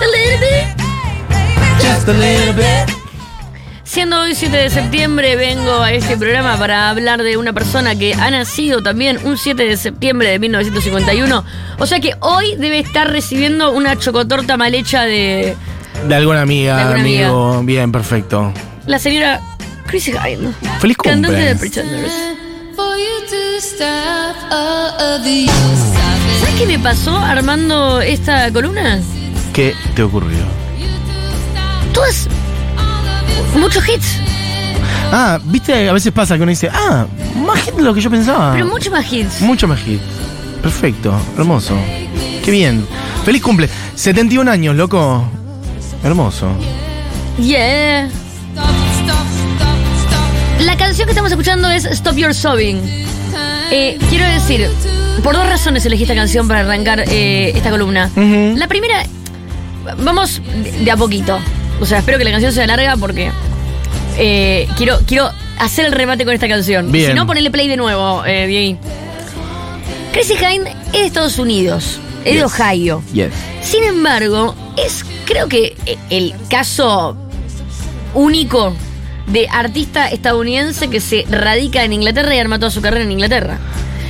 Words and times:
a 0.00 0.06
little 0.06 0.40
bit. 0.40 1.82
Just 1.82 2.08
a 2.08 2.12
little 2.12 2.52
bit. 2.54 2.96
Siendo 3.84 4.20
hoy 4.20 4.34
7 4.36 4.56
de 4.56 4.70
septiembre, 4.70 5.34
vengo 5.34 5.82
a 5.82 5.92
este 5.92 6.16
programa 6.16 6.56
para 6.56 6.90
hablar 6.90 7.22
de 7.24 7.36
una 7.36 7.52
persona 7.52 7.96
que 7.96 8.14
ha 8.14 8.30
nacido 8.30 8.82
también 8.82 9.18
un 9.24 9.36
7 9.36 9.64
de 9.64 9.76
septiembre 9.76 10.28
de 10.28 10.38
1951. 10.38 11.44
O 11.78 11.86
sea 11.86 11.98
que 11.98 12.14
hoy 12.20 12.54
debe 12.56 12.78
estar 12.78 13.10
recibiendo 13.10 13.72
una 13.72 13.98
chocotorta 13.98 14.56
mal 14.56 14.74
hecha 14.76 15.02
de 15.02 15.56
De 16.06 16.14
alguna 16.14 16.42
amiga, 16.42 16.76
De 16.76 16.82
alguna 16.82 17.00
amigo. 17.00 17.62
Bien, 17.64 17.90
perfecto. 17.90 18.52
la 18.86 18.98
señora 19.00 19.40
Chrissy 19.86 20.12
Hynde. 20.12 20.52
Feliz 20.80 20.96
Cantante 20.96 21.36
de 21.36 21.50
cumple. 21.50 21.70
Pretenders. 21.70 22.12
For 22.76 22.96
you 22.96 23.26
to 23.28 23.58
stop 23.60 24.36
all 24.52 25.16
of 25.16 25.24
the 25.24 25.46
use 25.46 26.38
¿Sabes 26.40 26.54
qué 26.60 26.66
me 26.66 26.78
pasó 26.78 27.16
armando 27.18 28.00
esta 28.00 28.52
columna? 28.52 29.00
¿Qué 29.60 29.74
te 29.94 30.02
ocurrió? 30.02 30.38
Todas. 31.92 32.28
Muchos 33.54 33.86
hits, 33.86 34.16
Ah, 35.12 35.38
viste, 35.44 35.86
a 35.86 35.92
veces 35.92 36.10
pasa 36.14 36.36
que 36.36 36.42
uno 36.44 36.48
dice, 36.48 36.70
ah, 36.72 37.04
más 37.44 37.58
hit 37.60 37.74
de 37.74 37.82
lo 37.82 37.92
que 37.92 38.00
yo 38.00 38.08
pensaba. 38.10 38.54
pero 38.54 38.64
muchos 38.64 38.90
más 38.90 39.12
hits. 39.12 39.42
Mucho 39.42 39.68
más 39.68 39.78
hit. 39.80 40.00
Perfecto, 40.62 41.12
hermoso. 41.36 41.76
Qué 42.42 42.50
bien. 42.50 42.86
Feliz 43.26 43.42
cumple. 43.42 43.68
71 43.96 44.50
años, 44.50 44.74
loco. 44.76 45.24
Hermoso. 46.02 46.48
Yeah. 47.38 48.08
La 50.60 50.76
canción 50.78 51.04
que 51.04 51.10
estamos 51.12 51.32
escuchando 51.32 51.68
es 51.68 51.84
Stop 51.84 52.16
Your 52.16 52.32
Sobbing. 52.32 52.80
Eh, 53.70 53.98
quiero 54.08 54.24
decir, 54.24 54.70
por 55.22 55.34
dos 55.34 55.46
razones 55.46 55.84
elegí 55.84 56.04
esta 56.04 56.14
canción 56.14 56.48
para 56.48 56.60
arrancar 56.60 57.04
eh, 57.08 57.52
esta 57.54 57.68
columna. 57.68 58.10
La 58.56 58.66
primera, 58.68 59.04
vamos 59.98 60.40
de, 60.82 60.90
a 60.90 60.96
poquito. 60.96 61.38
O 61.80 61.86
sea, 61.86 61.98
espero 61.98 62.18
que 62.18 62.24
la 62.24 62.30
canción 62.30 62.52
sea 62.52 62.66
larga 62.66 62.96
porque 62.96 63.30
eh, 64.18 64.68
quiero, 64.76 64.98
quiero 65.06 65.30
hacer 65.58 65.86
el 65.86 65.92
remate 65.92 66.24
con 66.24 66.34
esta 66.34 66.48
canción. 66.48 66.92
Bien. 66.92 67.10
Si 67.10 67.14
no, 67.14 67.26
ponerle 67.26 67.50
play 67.50 67.68
de 67.68 67.76
nuevo, 67.76 68.24
eh, 68.26 68.46
Diego. 68.46 68.78
Chrissy 70.12 70.34
Hynde 70.34 70.70
es 70.92 70.92
de 70.92 71.06
Estados 71.06 71.38
Unidos, 71.38 72.00
es 72.24 72.34
de. 72.34 72.44
Ohio. 72.44 73.02
Yes. 73.12 73.32
Sin 73.62 73.84
embargo, 73.84 74.54
es 74.76 75.04
creo 75.24 75.48
que 75.48 75.76
eh, 75.86 75.96
el 76.10 76.34
caso 76.48 77.16
único 78.14 78.74
de 79.28 79.46
artista 79.48 80.08
estadounidense 80.08 80.88
que 80.88 81.00
se 81.00 81.24
radica 81.30 81.84
en 81.84 81.92
Inglaterra 81.92 82.34
y 82.34 82.38
arma 82.38 82.58
toda 82.58 82.70
su 82.70 82.82
carrera 82.82 83.04
en 83.04 83.12
Inglaterra. 83.12 83.58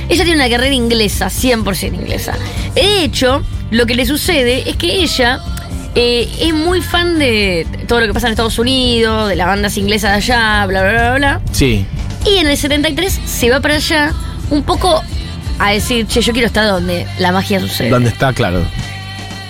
Ella 0.09 0.25
tiene 0.25 0.43
una 0.43 0.49
carrera 0.49 0.73
inglesa, 0.73 1.27
100% 1.27 1.93
inglesa. 1.93 2.33
De 2.73 3.03
hecho, 3.03 3.43
lo 3.69 3.85
que 3.85 3.95
le 3.95 4.05
sucede 4.05 4.69
es 4.69 4.75
que 4.75 5.01
ella 5.01 5.41
eh, 5.95 6.29
es 6.39 6.53
muy 6.53 6.81
fan 6.81 7.19
de 7.19 7.65
todo 7.87 7.99
lo 8.01 8.07
que 8.07 8.13
pasa 8.13 8.27
en 8.27 8.31
Estados 8.33 8.59
Unidos, 8.59 9.29
de 9.29 9.35
las 9.35 9.47
bandas 9.47 9.77
inglesas 9.77 10.11
de 10.11 10.17
allá, 10.17 10.65
bla, 10.65 10.81
bla, 10.81 10.91
bla, 10.91 11.13
bla. 11.15 11.41
Sí. 11.51 11.85
Y 12.25 12.37
en 12.37 12.47
el 12.47 12.57
73 12.57 13.19
se 13.25 13.49
va 13.49 13.59
para 13.59 13.75
allá 13.75 14.13
un 14.49 14.63
poco 14.63 15.01
a 15.59 15.71
decir, 15.71 16.07
che, 16.07 16.21
yo 16.21 16.33
quiero 16.33 16.47
estar 16.47 16.67
donde 16.67 17.05
la 17.19 17.31
magia 17.31 17.59
sucede. 17.59 17.89
¿Dónde 17.89 18.09
está? 18.09 18.33
Claro. 18.33 18.63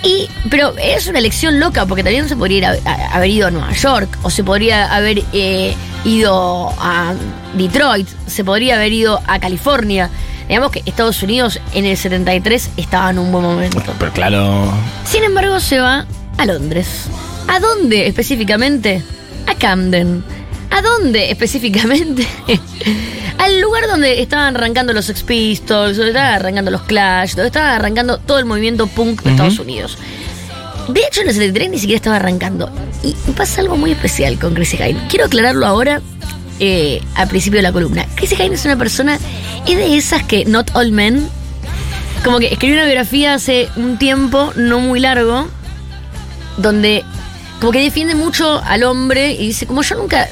Y, 0.04 0.28
pero 0.50 0.74
es 0.82 1.06
una 1.06 1.20
elección 1.20 1.60
loca, 1.60 1.86
porque 1.86 2.02
también 2.02 2.28
se 2.28 2.34
podría 2.36 2.58
ir 2.58 2.66
a- 2.66 2.90
a- 2.90 3.14
haber 3.16 3.30
ido 3.30 3.46
a 3.46 3.50
Nueva 3.52 3.72
York, 3.72 4.18
o 4.22 4.30
se 4.30 4.42
podría 4.42 4.92
haber 4.92 5.22
eh, 5.32 5.74
ido 6.04 6.70
a 6.80 7.14
Detroit, 7.54 8.08
se 8.26 8.42
podría 8.42 8.74
haber 8.76 8.92
ido 8.92 9.20
a 9.28 9.38
California. 9.38 10.10
Digamos 10.48 10.72
que 10.72 10.82
Estados 10.86 11.22
Unidos 11.22 11.60
en 11.72 11.84
el 11.86 11.96
73 11.96 12.70
estaba 12.76 13.10
en 13.10 13.18
un 13.20 13.30
buen 13.30 13.44
momento. 13.44 13.80
Pero 13.98 14.12
claro. 14.12 14.72
Sin 15.04 15.22
embargo, 15.22 15.60
se 15.60 15.78
va 15.78 16.04
a 16.42 16.46
Londres. 16.46 17.04
¿A 17.46 17.60
dónde 17.60 18.08
específicamente? 18.08 19.00
A 19.46 19.54
Camden. 19.54 20.24
¿A 20.70 20.82
dónde 20.82 21.30
específicamente? 21.30 22.26
Al 23.38 23.60
lugar 23.60 23.86
donde 23.86 24.20
estaban 24.20 24.56
arrancando 24.56 24.92
los 24.92 25.04
Sex 25.04 25.22
Pistols, 25.22 25.96
donde 25.96 26.10
estaban 26.10 26.34
arrancando 26.34 26.72
los 26.72 26.82
Clash, 26.82 27.34
donde 27.34 27.46
estaba 27.46 27.76
arrancando 27.76 28.18
todo 28.18 28.40
el 28.40 28.44
movimiento 28.44 28.88
punk 28.88 29.22
de 29.22 29.30
Estados 29.30 29.60
Unidos. 29.60 29.98
De 30.88 31.00
hecho, 31.06 31.20
en 31.20 31.28
el 31.28 31.34
73 31.34 31.70
ni 31.70 31.78
siquiera 31.78 31.96
estaba 31.96 32.16
arrancando. 32.16 32.68
Y 33.04 33.14
pasa 33.36 33.60
algo 33.60 33.76
muy 33.76 33.92
especial 33.92 34.36
con 34.40 34.54
Chrissy 34.54 34.78
Hynde. 34.78 35.00
Quiero 35.08 35.26
aclararlo 35.26 35.64
ahora, 35.64 36.02
eh, 36.58 37.00
al 37.14 37.28
principio 37.28 37.58
de 37.58 37.62
la 37.62 37.72
columna. 37.72 38.04
Chrissy 38.16 38.34
Hynde 38.34 38.56
es 38.56 38.64
una 38.64 38.76
persona, 38.76 39.16
es 39.68 39.76
de 39.76 39.96
esas 39.96 40.24
que 40.24 40.44
Not 40.44 40.72
All 40.74 40.90
Men, 40.90 41.28
como 42.24 42.40
que 42.40 42.46
escribió 42.46 42.76
una 42.78 42.86
biografía 42.86 43.34
hace 43.34 43.68
un 43.76 43.96
tiempo, 43.96 44.52
no 44.56 44.80
muy 44.80 44.98
largo, 44.98 45.48
donde 46.56 47.04
como 47.60 47.72
que 47.72 47.80
defiende 47.80 48.14
mucho 48.14 48.60
al 48.64 48.82
hombre 48.84 49.32
y 49.32 49.46
dice, 49.48 49.66
como 49.66 49.82
yo 49.82 49.94
nunca 49.96 50.28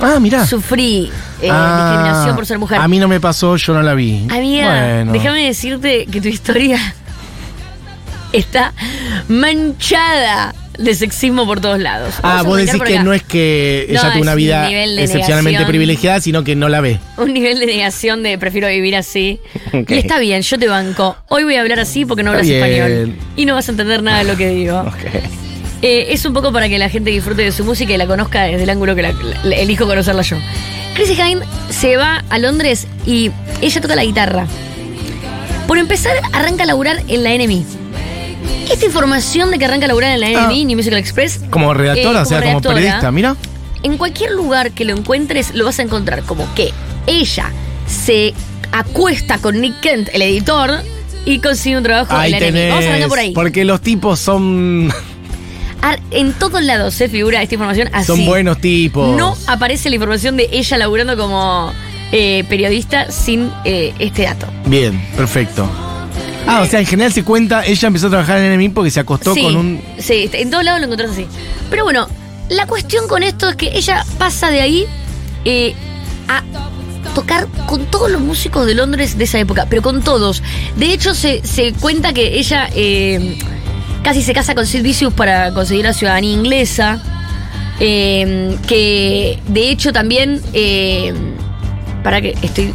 Ah, 0.00 0.18
mirá. 0.20 0.46
sufrí 0.46 1.10
eh, 1.42 1.48
Ah, 1.50 1.90
discriminación 1.90 2.36
por 2.36 2.46
ser 2.46 2.58
mujer. 2.58 2.78
A 2.78 2.86
mí 2.88 2.98
no 2.98 3.08
me 3.08 3.20
pasó, 3.20 3.56
yo 3.56 3.74
no 3.74 3.82
la 3.82 3.94
vi. 3.94 4.26
Amiga, 4.30 4.68
Bueno. 4.68 5.12
déjame 5.12 5.44
decirte 5.46 6.06
que 6.06 6.20
tu 6.20 6.28
historia 6.28 6.78
está 8.32 8.72
manchada 9.28 10.54
de 10.78 10.94
sexismo 10.94 11.44
por 11.46 11.60
todos 11.60 11.80
lados. 11.80 12.14
Ah, 12.18 12.36
Vamos 12.36 12.46
vos 12.46 12.56
decís 12.58 12.80
que 12.80 12.94
acá. 12.94 13.02
no 13.02 13.12
es 13.12 13.22
que 13.24 13.86
ella 13.88 14.04
No, 14.04 14.12
tuvo 14.12 14.22
una 14.22 14.34
vida 14.36 14.68
un 14.68 14.74
excepcionalmente 14.98 15.50
negación. 15.58 15.68
privilegiada, 15.68 16.20
sino 16.20 16.44
que 16.44 16.54
no 16.54 16.68
la 16.68 16.80
ve. 16.80 17.00
Un 17.16 17.32
nivel 17.34 17.58
de 17.58 17.66
negación 17.66 18.22
de 18.22 18.38
prefiero 18.38 18.68
vivir 18.68 18.94
así. 18.94 19.40
Y 19.72 19.94
está 19.94 20.20
bien, 20.20 20.42
yo 20.42 20.56
te 20.58 20.68
banco. 20.68 21.16
Hoy 21.28 21.42
voy 21.42 21.56
a 21.56 21.62
hablar 21.62 21.80
así 21.80 22.04
porque 22.04 22.22
no 22.22 22.30
Está 22.32 22.42
hablas 22.42 22.68
bien. 22.68 22.82
español. 22.84 23.16
Y 23.34 23.44
no 23.46 23.54
vas 23.54 23.66
a 23.68 23.72
entender 23.72 24.02
nada 24.04 24.18
de 24.18 24.24
lo 24.24 24.36
que 24.36 24.48
digo. 24.50 24.78
Ok. 24.86 24.94
Eh, 25.82 26.08
es 26.10 26.24
un 26.24 26.32
poco 26.32 26.52
para 26.52 26.68
que 26.68 26.78
la 26.78 26.88
gente 26.88 27.10
disfrute 27.10 27.42
de 27.42 27.52
su 27.52 27.64
música 27.64 27.92
y 27.92 27.96
la 27.96 28.06
conozca 28.06 28.42
desde 28.44 28.64
el 28.64 28.70
ángulo 28.70 28.96
que 28.96 29.02
la- 29.02 29.14
la- 29.44 29.56
elijo 29.56 29.86
conocerla 29.86 30.22
yo. 30.22 30.36
Chrissy 30.94 31.14
Hynde 31.14 31.46
se 31.70 31.96
va 31.96 32.24
a 32.30 32.38
Londres 32.38 32.88
y 33.06 33.30
ella 33.60 33.80
toca 33.80 33.94
la 33.94 34.04
guitarra. 34.04 34.46
Por 35.68 35.78
empezar, 35.78 36.14
arranca 36.32 36.64
a 36.64 36.66
laburar 36.66 37.02
en 37.06 37.22
la 37.22 37.32
NME. 37.34 37.62
Esta 38.70 38.84
información 38.86 39.50
de 39.50 39.58
que 39.58 39.64
arranca 39.66 39.84
a 39.84 39.88
laburar 39.88 40.12
en 40.14 40.20
la 40.20 40.26
Ah. 40.26 40.46
NME, 40.48 40.64
New 40.64 40.76
Musical 40.76 40.98
Express, 40.98 41.40
Como 41.50 41.72
redactora, 41.72 42.20
Eh, 42.20 42.22
o 42.22 42.24
sea, 42.24 42.38
como 42.40 42.52
como 42.54 42.60
redactora. 42.60 42.74
periodista, 42.74 43.12
mira. 43.12 43.36
en 43.84 43.96
cualquier 43.96 44.32
lugar 44.32 44.72
que 44.72 44.84
lo 44.84 44.92
encuentres 44.96 45.54
lo 45.54 45.64
vas 45.64 45.78
a 45.78 45.82
encontrar 45.82 46.24
como 46.24 46.52
que 46.56 46.72
ella 47.06 47.52
se 47.86 48.34
acuesta 48.72 49.38
con 49.38 49.60
Nick 49.60 49.78
Kent, 49.80 50.08
el 50.12 50.22
editor, 50.22 50.80
y 51.24 51.38
consigue 51.38 51.76
un 51.76 51.84
trabajo 51.84 52.12
Ahí 52.16 52.32
en 52.34 52.40
la 52.40 52.46
NME. 52.48 52.68
Vamos 52.70 52.84
a 52.84 52.88
arrancar 52.88 53.08
por 53.08 53.18
ahí. 53.20 53.32
Porque 53.32 53.64
los 53.64 53.80
tipos 53.80 54.18
son, 54.18 54.92
En 56.10 56.32
todos 56.32 56.62
lados 56.62 56.94
se 56.94 57.08
figura 57.08 57.42
esta 57.42 57.54
información 57.54 57.88
así. 57.92 58.06
son 58.06 58.26
buenos 58.26 58.60
tipos. 58.60 59.16
No 59.16 59.36
aparece 59.46 59.88
la 59.88 59.96
información 59.96 60.36
de 60.36 60.48
ella 60.50 60.78
laburando 60.78 61.16
como 61.16 61.72
eh, 62.12 62.44
periodista 62.48 63.10
sin 63.10 63.50
eh, 63.64 63.94
este 63.98 64.22
dato. 64.22 64.46
Bien, 64.66 65.00
perfecto. 65.16 65.68
Ah, 66.46 66.62
o 66.62 66.66
sea, 66.66 66.80
en 66.80 66.86
general 66.86 67.12
se 67.12 67.24
cuenta, 67.24 67.64
ella 67.66 67.88
empezó 67.88 68.06
a 68.06 68.10
trabajar 68.10 68.38
en 68.40 68.56
NMI 68.56 68.70
porque 68.70 68.90
se 68.90 69.00
acostó 69.00 69.34
sí, 69.34 69.42
con 69.42 69.56
un. 69.56 69.82
sí, 69.98 70.30
en 70.32 70.50
todos 70.50 70.64
lados 70.64 70.80
lo 70.80 70.86
encontrás 70.86 71.10
así. 71.10 71.26
Pero 71.68 71.84
bueno, 71.84 72.08
la 72.48 72.66
cuestión 72.66 73.06
con 73.06 73.22
esto 73.22 73.50
es 73.50 73.56
que 73.56 73.76
ella 73.76 74.04
pasa 74.16 74.50
de 74.50 74.62
ahí 74.62 74.86
eh, 75.44 75.74
a 76.26 76.42
tocar 77.14 77.48
con 77.66 77.84
todos 77.86 78.10
los 78.10 78.20
músicos 78.22 78.66
de 78.66 78.74
Londres 78.74 79.18
de 79.18 79.24
esa 79.24 79.38
época, 79.38 79.66
pero 79.68 79.82
con 79.82 80.02
todos. 80.02 80.42
De 80.76 80.92
hecho, 80.92 81.14
se, 81.14 81.46
se 81.46 81.74
cuenta 81.74 82.14
que 82.14 82.38
ella 82.38 82.70
eh, 82.74 83.38
casi 84.02 84.22
se 84.22 84.32
casa 84.32 84.54
con 84.54 84.66
Sid 84.66 84.82
Vicious 84.82 85.12
para 85.12 85.52
conseguir 85.52 85.84
la 85.84 85.92
ciudadanía 85.92 86.32
inglesa. 86.32 87.00
eh, 87.80 88.56
que 88.66 89.38
de 89.48 89.70
hecho 89.70 89.92
también. 89.92 90.40
eh, 90.52 91.12
para 92.02 92.20
que 92.20 92.34
estoy 92.42 92.72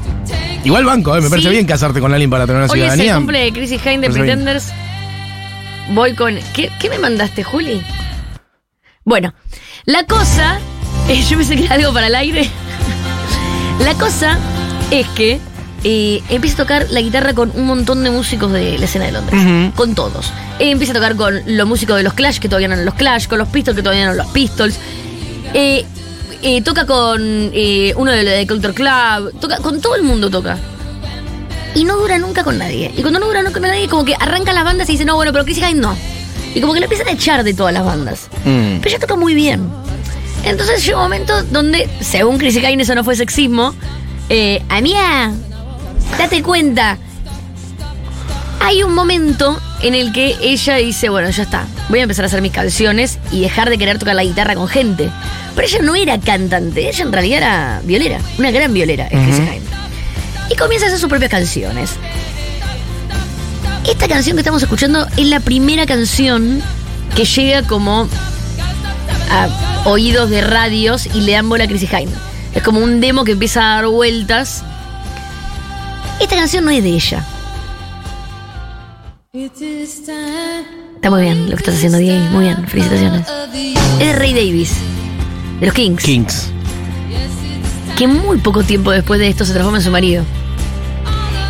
Igual 0.63 0.85
banco, 0.85 1.15
eh, 1.17 1.21
me 1.21 1.29
parece 1.29 1.47
Sí. 1.49 1.53
bien 1.53 1.65
casarte 1.65 1.99
con 1.99 2.13
alguien 2.13 2.29
para 2.29 2.45
tener 2.45 2.61
una 2.63 2.71
Hoy 2.71 2.79
es 2.79 2.85
el 2.85 2.91
ciudadanía. 2.91 3.15
cumple 3.15 3.39
de 3.39 3.51
Chrissy 3.51 3.77
Hynde 3.79 4.07
de 4.07 4.13
bien. 4.13 4.25
Pretenders. 4.25 4.71
Voy 5.89 6.13
con. 6.13 6.37
¿Qué, 6.53 6.69
qué 6.79 6.89
me 6.89 6.99
mandaste, 6.99 7.43
Juli? 7.43 7.81
Bueno, 9.03 9.33
la 9.85 10.05
cosa. 10.05 10.59
yo 11.29 11.37
pensé 11.37 11.57
que 11.57 11.65
era 11.65 11.75
algo 11.75 11.91
para 11.93 12.07
el 12.07 12.15
aire. 12.15 12.49
La 13.79 13.93
cosa 13.95 14.37
es 14.91 15.05
que 15.09 15.39
eh, 15.83 16.21
empieza 16.29 16.55
a 16.55 16.65
tocar 16.65 16.87
la 16.89 17.01
guitarra 17.01 17.33
con 17.33 17.51
un 17.55 17.65
montón 17.65 18.03
de 18.03 18.11
músicos 18.11 18.51
de 18.51 18.77
la 18.77 18.85
escena 18.85 19.05
de 19.05 19.11
Londres. 19.11 19.73
Con 19.75 19.95
todos. 19.95 20.31
Eh, 20.59 20.71
empieza 20.71 20.93
a 20.93 20.95
tocar 20.95 21.15
con 21.15 21.41
los 21.45 21.67
músicos 21.67 21.97
de 21.97 22.03
los 22.03 22.13
Clash, 22.13 22.39
que 22.39 22.47
todavía 22.47 22.67
no 22.67 22.75
eran 22.75 22.85
los 22.85 22.95
Clash, 22.95 23.27
con 23.27 23.37
los 23.37 23.47
Pistols, 23.49 23.75
que 23.75 23.83
todavía 23.83 24.05
no 24.05 24.13
eran 24.13 24.25
los 24.25 24.33
Pistols. 24.33 24.77
Eh, 25.53 26.61
toca 26.61 26.85
con 26.85 27.21
eh, 27.53 27.93
uno 27.95 28.11
de 28.11 28.23
los 28.23 28.33
de 28.33 28.47
Culture 28.47 28.73
Club. 28.73 29.39
Toca, 29.39 29.57
con 29.57 29.81
todo 29.81 29.95
el 29.95 30.03
mundo 30.03 30.29
toca. 30.29 30.57
Y 31.75 31.85
no 31.85 31.97
dura 31.97 32.17
nunca 32.17 32.43
con 32.43 32.57
nadie. 32.57 32.91
Y 32.95 33.01
cuando 33.01 33.19
no 33.19 33.27
dura 33.27 33.41
nunca 33.41 33.59
con 33.59 33.69
nadie, 33.69 33.87
como 33.87 34.05
que 34.05 34.15
arrancan 34.19 34.53
las 34.55 34.63
bandas 34.63 34.87
y 34.89 34.93
dicen, 34.93 35.07
no, 35.07 35.15
bueno, 35.15 35.31
pero 35.31 35.43
Chris 35.43 35.57
Hine 35.57 35.75
no. 35.75 35.97
Y 36.53 36.61
como 36.61 36.73
que 36.73 36.79
le 36.79 36.85
empiezan 36.85 37.07
a 37.07 37.11
echar 37.11 37.43
de 37.43 37.53
todas 37.53 37.73
las 37.73 37.83
bandas. 37.83 38.27
Mm. 38.45 38.77
Pero 38.77 38.89
ella 38.89 38.99
toca 38.99 39.15
muy 39.15 39.33
bien. 39.33 39.67
Entonces 40.43 40.85
llega 40.85 40.97
un 40.97 41.03
momento 41.03 41.43
donde, 41.43 41.89
según 42.01 42.37
Chris 42.37 42.57
Hine, 42.57 42.83
eso 42.83 42.93
no 42.93 43.03
fue 43.03 43.15
sexismo. 43.15 43.73
Eh, 44.29 44.61
Amiga, 44.69 45.33
date 46.17 46.43
cuenta. 46.43 46.97
Hay 48.59 48.83
un 48.83 48.93
momento 48.93 49.59
en 49.81 49.93
el 49.93 50.13
que 50.13 50.37
ella 50.41 50.77
dice, 50.77 51.09
bueno, 51.09 51.29
ya 51.29 51.43
está, 51.43 51.67
voy 51.89 51.99
a 51.99 52.03
empezar 52.03 52.23
a 52.23 52.27
hacer 52.27 52.41
mis 52.41 52.53
canciones 52.53 53.19
y 53.31 53.41
dejar 53.41 53.69
de 53.69 53.77
querer 53.77 53.99
tocar 53.99 54.15
la 54.15 54.23
guitarra 54.23 54.55
con 54.55 54.67
gente. 54.67 55.09
Pero 55.55 55.67
ella 55.67 55.79
no 55.81 55.95
era 55.95 56.19
cantante, 56.19 56.87
ella 56.87 57.03
en 57.03 57.11
realidad 57.11 57.37
era 57.37 57.81
violera, 57.83 58.19
una 58.37 58.51
gran 58.51 58.73
violera, 58.73 59.07
es 59.07 59.19
Chrissy 59.19 59.41
Hynde. 59.41 59.69
Y 60.49 60.55
comienza 60.55 60.85
a 60.85 60.87
hacer 60.87 60.99
sus 60.99 61.09
propias 61.09 61.29
canciones. 61.29 61.91
Esta 63.85 64.07
canción 64.07 64.37
que 64.37 64.41
estamos 64.41 64.63
escuchando 64.63 65.05
es 65.17 65.27
la 65.27 65.41
primera 65.41 65.85
canción 65.85 66.61
que 67.15 67.25
llega 67.25 67.63
como 67.63 68.07
a 69.29 69.83
oídos 69.85 70.29
de 70.29 70.41
radios 70.41 71.07
y 71.13 71.21
le 71.21 71.33
dan 71.33 71.49
bola 71.49 71.65
a 71.65 71.67
Chrissy 71.67 71.87
Hynde. 71.87 72.15
Es 72.55 72.63
como 72.63 72.79
un 72.79 73.01
demo 73.01 73.25
que 73.25 73.33
empieza 73.33 73.61
a 73.61 73.75
dar 73.75 73.87
vueltas. 73.87 74.63
Esta 76.23 76.37
canción 76.37 76.63
no 76.63 76.71
es 76.71 76.81
de 76.81 76.89
ella. 76.89 77.21
Está 79.33 81.09
muy 81.09 81.21
bien 81.21 81.49
lo 81.49 81.57
que 81.57 81.61
estás 81.63 81.75
haciendo, 81.75 81.97
Diego. 81.97 82.23
Muy 82.31 82.45
bien, 82.45 82.65
felicitaciones. 82.65 83.27
Es 83.99 84.07
de 84.07 84.13
Ray 84.13 84.33
Davis, 84.33 84.71
de 85.59 85.65
los 85.65 85.75
Kings, 85.75 86.01
Kings. 86.01 86.49
que 87.97 88.07
muy 88.07 88.37
poco 88.37 88.63
tiempo 88.63 88.91
después 88.91 89.19
de 89.19 89.27
esto 89.27 89.43
se 89.43 89.51
transforma 89.51 89.79
en 89.79 89.83
su 89.83 89.91
marido. 89.91 90.23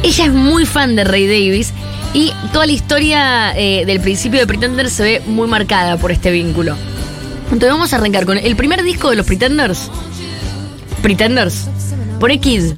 Ella 0.01 0.25
es 0.25 0.33
muy 0.33 0.65
fan 0.65 0.95
de 0.95 1.03
Ray 1.03 1.27
Davis 1.27 1.71
y 2.15 2.33
toda 2.51 2.65
la 2.65 2.71
historia 2.71 3.55
eh, 3.55 3.85
del 3.85 3.99
principio 3.99 4.39
de 4.39 4.47
Pretenders 4.47 4.91
se 4.91 5.03
ve 5.03 5.21
muy 5.27 5.47
marcada 5.47 5.97
por 5.97 6.11
este 6.11 6.31
vínculo. 6.31 6.75
Entonces 7.51 7.69
vamos 7.69 7.93
a 7.93 7.97
arrancar 7.97 8.25
con 8.25 8.39
el 8.39 8.55
primer 8.55 8.81
disco 8.81 9.11
de 9.11 9.17
los 9.17 9.25
Pretenders. 9.27 9.91
Pretenders. 11.03 11.67
Pone 12.19 12.39
Kid. 12.39 12.73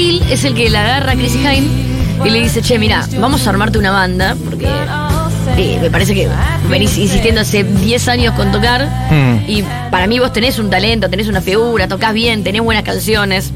Hill 0.00 0.22
es 0.30 0.44
el 0.44 0.54
que 0.54 0.70
la 0.70 0.80
agarra 0.80 1.12
a 1.12 1.14
Chrissy 1.14 1.38
Hynde 1.38 1.90
y 2.24 2.30
le 2.30 2.40
dice, 2.40 2.62
che, 2.62 2.78
mira, 2.78 3.06
vamos 3.18 3.46
a 3.46 3.50
armarte 3.50 3.78
una 3.78 3.90
banda, 3.90 4.34
porque 4.44 4.66
eh, 5.56 5.78
me 5.80 5.90
parece 5.90 6.14
que 6.14 6.28
venís 6.68 6.96
insistiendo 6.98 7.40
hace 7.42 7.64
10 7.64 8.08
años 8.08 8.34
con 8.34 8.50
tocar, 8.52 8.88
Mm. 9.10 9.44
y 9.50 9.64
para 9.90 10.06
mí 10.06 10.18
vos 10.18 10.32
tenés 10.32 10.58
un 10.58 10.70
talento, 10.70 11.08
tenés 11.10 11.28
una 11.28 11.40
figura, 11.40 11.88
tocas 11.88 12.12
bien, 12.14 12.42
tenés 12.44 12.62
buenas 12.62 12.82
canciones. 12.84 13.52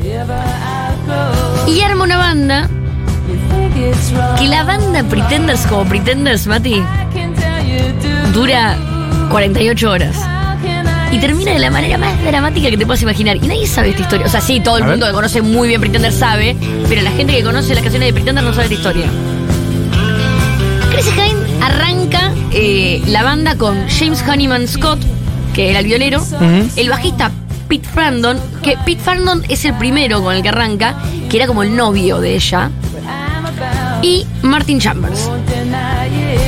Y 1.67 1.81
arma 1.81 2.05
una 2.05 2.17
banda, 2.19 2.69
que 4.39 4.49
la 4.49 4.65
banda 4.65 5.03
Pretenders 5.05 5.67
como 5.67 5.85
Pretenders, 5.85 6.47
Mati, 6.47 6.83
dura 8.33 8.77
48 9.31 9.91
horas. 9.91 10.17
Y 11.15 11.19
termina 11.21 11.53
de 11.53 11.61
la 11.61 11.71
manera 11.71 11.97
más 11.97 12.21
dramática 12.25 12.71
que 12.71 12.77
te 12.77 12.85
puedas 12.87 13.01
imaginar. 13.03 13.37
Y 13.37 13.47
nadie 13.47 13.69
sabe 13.69 13.91
esta 13.91 14.03
historia. 14.03 14.27
O 14.27 14.29
sea, 14.29 14.41
sí, 14.41 14.59
todo 14.59 14.79
el 14.79 14.83
A 14.83 14.87
ver. 14.87 14.95
mundo 14.95 15.07
que 15.07 15.13
conoce 15.13 15.43
muy 15.43 15.69
bien 15.69 15.81
Pretender 15.81 16.11
sabe, 16.13 16.57
pero 16.89 17.03
la 17.03 17.13
gente 17.13 17.35
que 17.37 17.45
conoce 17.45 17.73
las 17.73 17.83
canciones 17.85 18.09
de 18.09 18.13
Pretender 18.13 18.43
no 18.43 18.51
sabe 18.53 18.65
esta 18.65 18.75
historia. 18.75 19.07
Chrissy 20.91 21.11
Hynde 21.13 21.63
arranca 21.65 22.33
eh, 22.53 23.01
la 23.07 23.23
banda 23.23 23.57
con 23.57 23.77
James 23.89 24.25
Honeyman 24.29 24.67
Scott, 24.67 24.99
que 25.55 25.71
era 25.71 25.79
el 25.79 25.87
violero, 25.87 26.21
el 26.75 26.89
bajista 26.91 27.31
Pete 27.69 27.89
Farndon, 27.89 28.39
que 28.63 28.77
Pete 28.85 29.01
Farndon 29.01 29.45
es 29.49 29.65
el 29.65 29.75
primero 29.75 30.21
con 30.21 30.35
el 30.35 30.43
que 30.43 30.49
arranca, 30.49 30.97
que 31.31 31.37
era 31.37 31.47
como 31.47 31.63
el 31.63 31.77
novio 31.77 32.19
de 32.21 32.35
ella, 32.35 32.71
y 34.03 34.27
Martin 34.43 34.81
Chambers. 34.81 35.31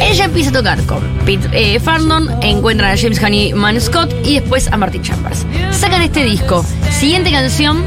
Ella 0.00 0.25
empieza 0.25 0.50
a 0.50 0.52
tocar 0.52 0.82
con 0.84 1.02
Pete 1.25 1.48
eh, 1.52 1.81
Farndon, 1.81 2.28
encuentran 2.43 2.93
a 2.93 2.96
James 2.96 3.22
Honeyman 3.22 3.81
Scott 3.81 4.12
y 4.25 4.38
después 4.40 4.70
a 4.70 4.76
Martin 4.76 5.02
Chambers. 5.02 5.46
Sacan 5.70 6.02
este 6.02 6.25
disco. 6.25 6.64
Siguiente 6.90 7.31
canción. 7.31 7.84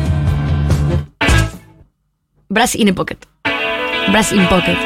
Brass 2.49 2.75
in 2.75 2.89
a 2.89 2.93
Pocket. 2.93 3.17
Brass 4.11 4.31
in 4.31 4.47
Pocket. 4.47 4.77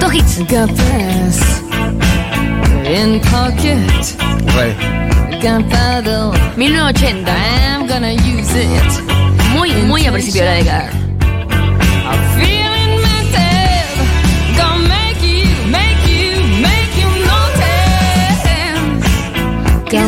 Dos 0.00 0.14
hits. 0.14 0.38
Got 0.40 0.70
brass 0.74 1.62
in 2.88 3.20
pocket. 3.20 4.16
Re. 4.54 4.74
Gunpowder. 5.40 6.32
1980. 6.56 7.30
I'm 7.30 7.86
gonna 7.86 8.12
use 8.12 8.54
it. 8.54 9.02
Muy, 9.54 9.72
muy 9.84 10.06
a 10.06 10.12
principio 10.12 10.42
de 10.42 10.48
la 10.48 10.54
década. 10.54 11.07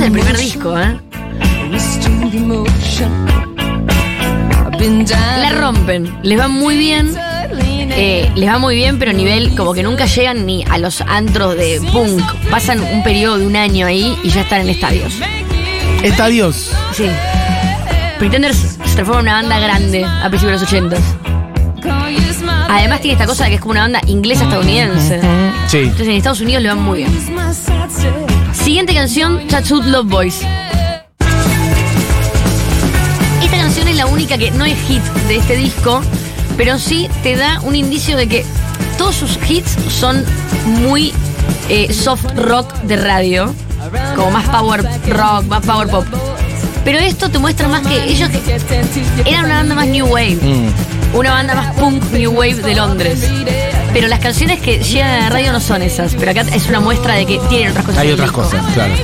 Es 0.01 0.07
el 0.07 0.13
primer 0.13 0.37
disco, 0.37 0.79
¿eh? 0.79 0.97
La 5.39 5.51
rompen. 5.53 6.11
Les 6.23 6.39
va 6.39 6.49
muy 6.49 6.79
bien. 6.79 7.15
Eh, 7.93 8.31
les 8.35 8.49
va 8.49 8.59
muy 8.59 8.77
bien, 8.77 8.99
pero 8.99 9.11
a 9.11 9.15
nivel 9.15 9.55
como 9.55 9.75
que 9.75 9.83
nunca 9.83 10.07
llegan 10.07 10.47
ni 10.47 10.65
a 10.65 10.79
los 10.79 11.03
antros 11.03 11.57
de 11.57 11.83
punk. 11.93 12.23
Pasan 12.51 12.81
un 12.81 13.03
periodo 13.03 13.39
de 13.39 13.47
un 13.47 13.57
año 13.57 13.87
ahí 13.87 14.17
y 14.23 14.31
ya 14.31 14.41
están 14.43 14.63
en 14.63 14.71
estadios. 14.71 15.19
Estadios. 16.03 16.73
Sí. 16.93 17.07
Pretenders 18.19 18.57
se 18.57 18.95
transforma 18.95 19.21
en 19.21 19.27
una 19.27 19.35
banda 19.35 19.59
grande 19.59 20.05
a 20.05 20.29
principios 20.29 20.61
de 20.61 20.67
los 20.67 20.91
80. 20.91 20.97
Además 22.71 23.01
tiene 23.01 23.15
esta 23.15 23.27
cosa 23.27 23.45
de 23.45 23.51
que 23.51 23.57
es 23.57 23.61
como 23.61 23.73
una 23.73 23.83
banda 23.83 24.01
inglesa 24.07 24.45
estadounidense. 24.45 25.21
Sí. 25.67 25.79
Entonces 25.79 26.09
en 26.09 26.15
Estados 26.15 26.41
Unidos 26.41 26.63
le 26.63 26.69
van 26.69 26.83
muy 26.83 26.99
bien. 26.99 28.30
Siguiente 28.71 28.95
canción, 28.95 29.49
Tattooed 29.49 29.85
Love 29.87 30.07
Boys. 30.09 30.43
Esta 33.43 33.57
canción 33.57 33.89
es 33.89 33.97
la 33.97 34.07
única 34.07 34.39
que 34.39 34.53
no 34.53 34.65
es 34.65 34.79
hit 34.87 35.03
de 35.27 35.39
este 35.39 35.57
disco, 35.57 36.01
pero 36.57 36.79
sí 36.79 37.09
te 37.25 37.35
da 37.35 37.59
un 37.63 37.75
indicio 37.75 38.17
de 38.17 38.29
que 38.29 38.45
todos 38.97 39.17
sus 39.17 39.37
hits 39.51 39.77
son 39.89 40.25
muy 40.65 41.13
eh, 41.69 41.93
soft 41.93 42.27
rock 42.37 42.73
de 42.83 42.97
radio, 42.97 43.53
como 44.15 44.31
más 44.31 44.49
power 44.51 44.85
rock, 45.09 45.47
más 45.47 45.67
power 45.67 45.89
pop. 45.89 46.05
Pero 46.85 47.01
esto 47.01 47.29
te 47.29 47.41
muestra 47.41 47.67
más 47.67 47.85
que 47.85 48.05
ellos 48.05 48.31
eran 49.27 49.47
una 49.47 49.57
banda 49.57 49.75
más 49.75 49.89
new 49.89 50.07
wave, 50.07 50.37
Mm. 50.41 51.17
una 51.17 51.33
banda 51.33 51.57
más 51.57 51.75
punk 51.75 52.05
new 52.13 52.31
wave 52.31 52.55
de 52.55 52.77
Londres. 52.77 53.29
Pero 53.93 54.07
las 54.09 54.21
canciones 54.21 54.61
que 54.61 54.79
llegan 54.79 55.11
a 55.11 55.19
la 55.25 55.31
radio 55.31 55.53
no 55.53 55.61
son 55.61 55.83
esas, 55.83 56.15
pero 56.15 56.31
acá 56.31 56.43
es 56.53 56.69
una 56.69 56.81
muestra 56.81 57.15
de 57.15 57.27
que 57.27 57.39
tienen 57.49 57.71
otras 57.71 57.87
cosas. 57.87 58.01
Hay 58.01 58.13
otras 58.13 58.29
disco. 58.29 58.43
cosas, 58.43 58.65
claro. 58.73 58.95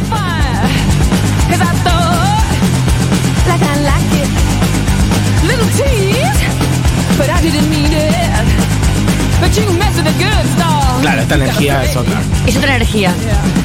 Claro, 11.03 11.23
esta 11.23 11.35
energía 11.35 11.85
es 11.85 11.97
otra. 11.97 12.21
Es 12.47 12.57
otra 12.57 12.77
energía, 12.77 13.13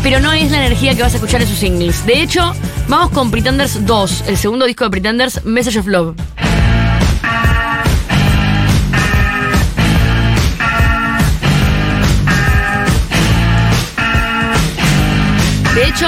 pero 0.04 0.20
no 0.20 0.34
es 0.34 0.52
la 0.52 0.58
energía 0.66 0.96
que 0.96 1.02
vas 1.02 1.14
a 1.14 1.16
escuchar 1.16 1.42
en 1.42 1.48
sus 1.48 1.58
singles. 1.58 2.06
De 2.06 2.22
hecho, 2.22 2.54
vamos 2.88 3.10
con 3.12 3.32
Pretenders 3.32 3.86
2, 3.86 4.26
el 4.28 4.38
segundo 4.38 4.66
disco 4.66 4.84
de 4.84 4.90
Pretenders, 4.90 5.44
Message 5.46 5.80
of 5.80 5.88
Love. 5.88 6.16
De 15.76 15.88
hecho, 15.88 16.08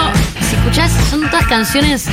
si 0.49 0.55
escuchás, 0.55 0.91
son 1.09 1.21
todas 1.29 1.45
canciones 1.47 2.05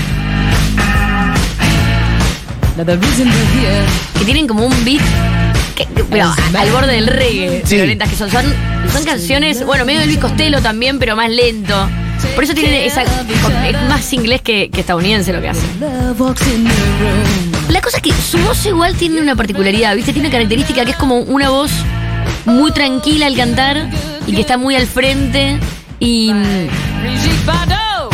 que 4.19 4.25
tienen 4.25 4.47
como 4.47 4.65
un 4.67 4.85
beat 4.85 5.03
que- 5.75 5.85
que- 5.87 6.05
pero 6.05 6.27
a- 6.27 6.61
al 6.61 6.71
borde 6.71 6.93
del 6.95 7.07
reggae, 7.07 7.63
Sí. 7.65 7.75
pero 7.77 7.87
lentas 7.87 8.09
que 8.09 8.17
son. 8.17 8.31
Son, 8.31 8.45
son 8.93 9.05
canciones, 9.05 9.65
bueno, 9.65 9.85
medio 9.85 10.01
de 10.01 10.07
Luis 10.07 10.19
Costello 10.19 10.61
también, 10.63 10.99
pero 10.99 11.17
más 11.17 11.31
lento. 11.31 11.75
Por 12.35 12.45
eso 12.45 12.55
tiene 12.55 12.87
esa. 12.87 13.03
Es 13.03 13.09
más 13.89 14.13
inglés 14.13 14.43
que, 14.43 14.71
que 14.71 14.81
estadounidense 14.81 15.33
lo 15.33 15.41
que 15.41 15.49
hace. 15.51 15.61
La 17.69 17.81
cosa 17.81 17.97
es 17.99 18.03
que 18.03 18.13
su 18.13 18.39
voz 18.39 18.65
igual 18.67 18.95
tiene 18.95 19.21
una 19.21 19.35
particularidad, 19.37 19.95
¿viste? 19.97 20.13
Tiene 20.13 20.29
una 20.29 20.33
característica 20.37 20.85
que 20.85 20.91
es 20.93 20.97
como 20.97 21.19
una 21.21 21.49
voz 21.51 21.71
muy 22.45 22.73
tranquila 22.73 23.27
al 23.27 23.37
cantar 23.37 23.89
y 24.27 24.33
que 24.35 24.41
está 24.41 24.59
muy 24.59 24.75
al 24.77 24.87
frente 24.87 25.59
y 25.99 26.33
Brigitte 27.03 27.45
Bardot. 27.47 28.11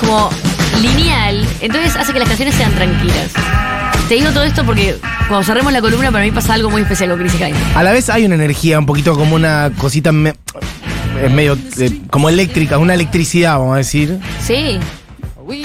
como 0.00 0.30
lineal. 0.80 1.46
Entonces 1.60 1.96
hace 1.96 2.12
que 2.12 2.18
las 2.18 2.28
canciones 2.28 2.54
sean 2.54 2.72
tranquilas. 2.74 3.30
Te 4.08 4.14
digo 4.16 4.30
todo 4.30 4.44
esto 4.44 4.64
porque 4.64 4.98
cuando 5.28 5.42
cerremos 5.44 5.72
la 5.72 5.80
columna 5.80 6.10
para 6.10 6.24
mí 6.24 6.30
pasa 6.32 6.54
algo 6.54 6.70
muy 6.70 6.82
especial 6.82 7.10
con 7.10 7.18
Chrissy 7.20 7.38
Hynde. 7.38 7.58
A 7.74 7.82
la 7.82 7.92
vez 7.92 8.10
hay 8.10 8.24
una 8.26 8.34
energía 8.34 8.78
un 8.78 8.86
poquito 8.86 9.14
como 9.16 9.34
una 9.36 9.70
cosita 9.78 10.12
me- 10.12 10.34
es 11.22 11.30
medio 11.30 11.56
eh, 11.78 12.00
como 12.10 12.28
eléctrica, 12.28 12.78
una 12.78 12.94
electricidad, 12.94 13.58
vamos 13.58 13.74
a 13.74 13.78
decir, 13.78 14.18
Sí. 14.44 14.78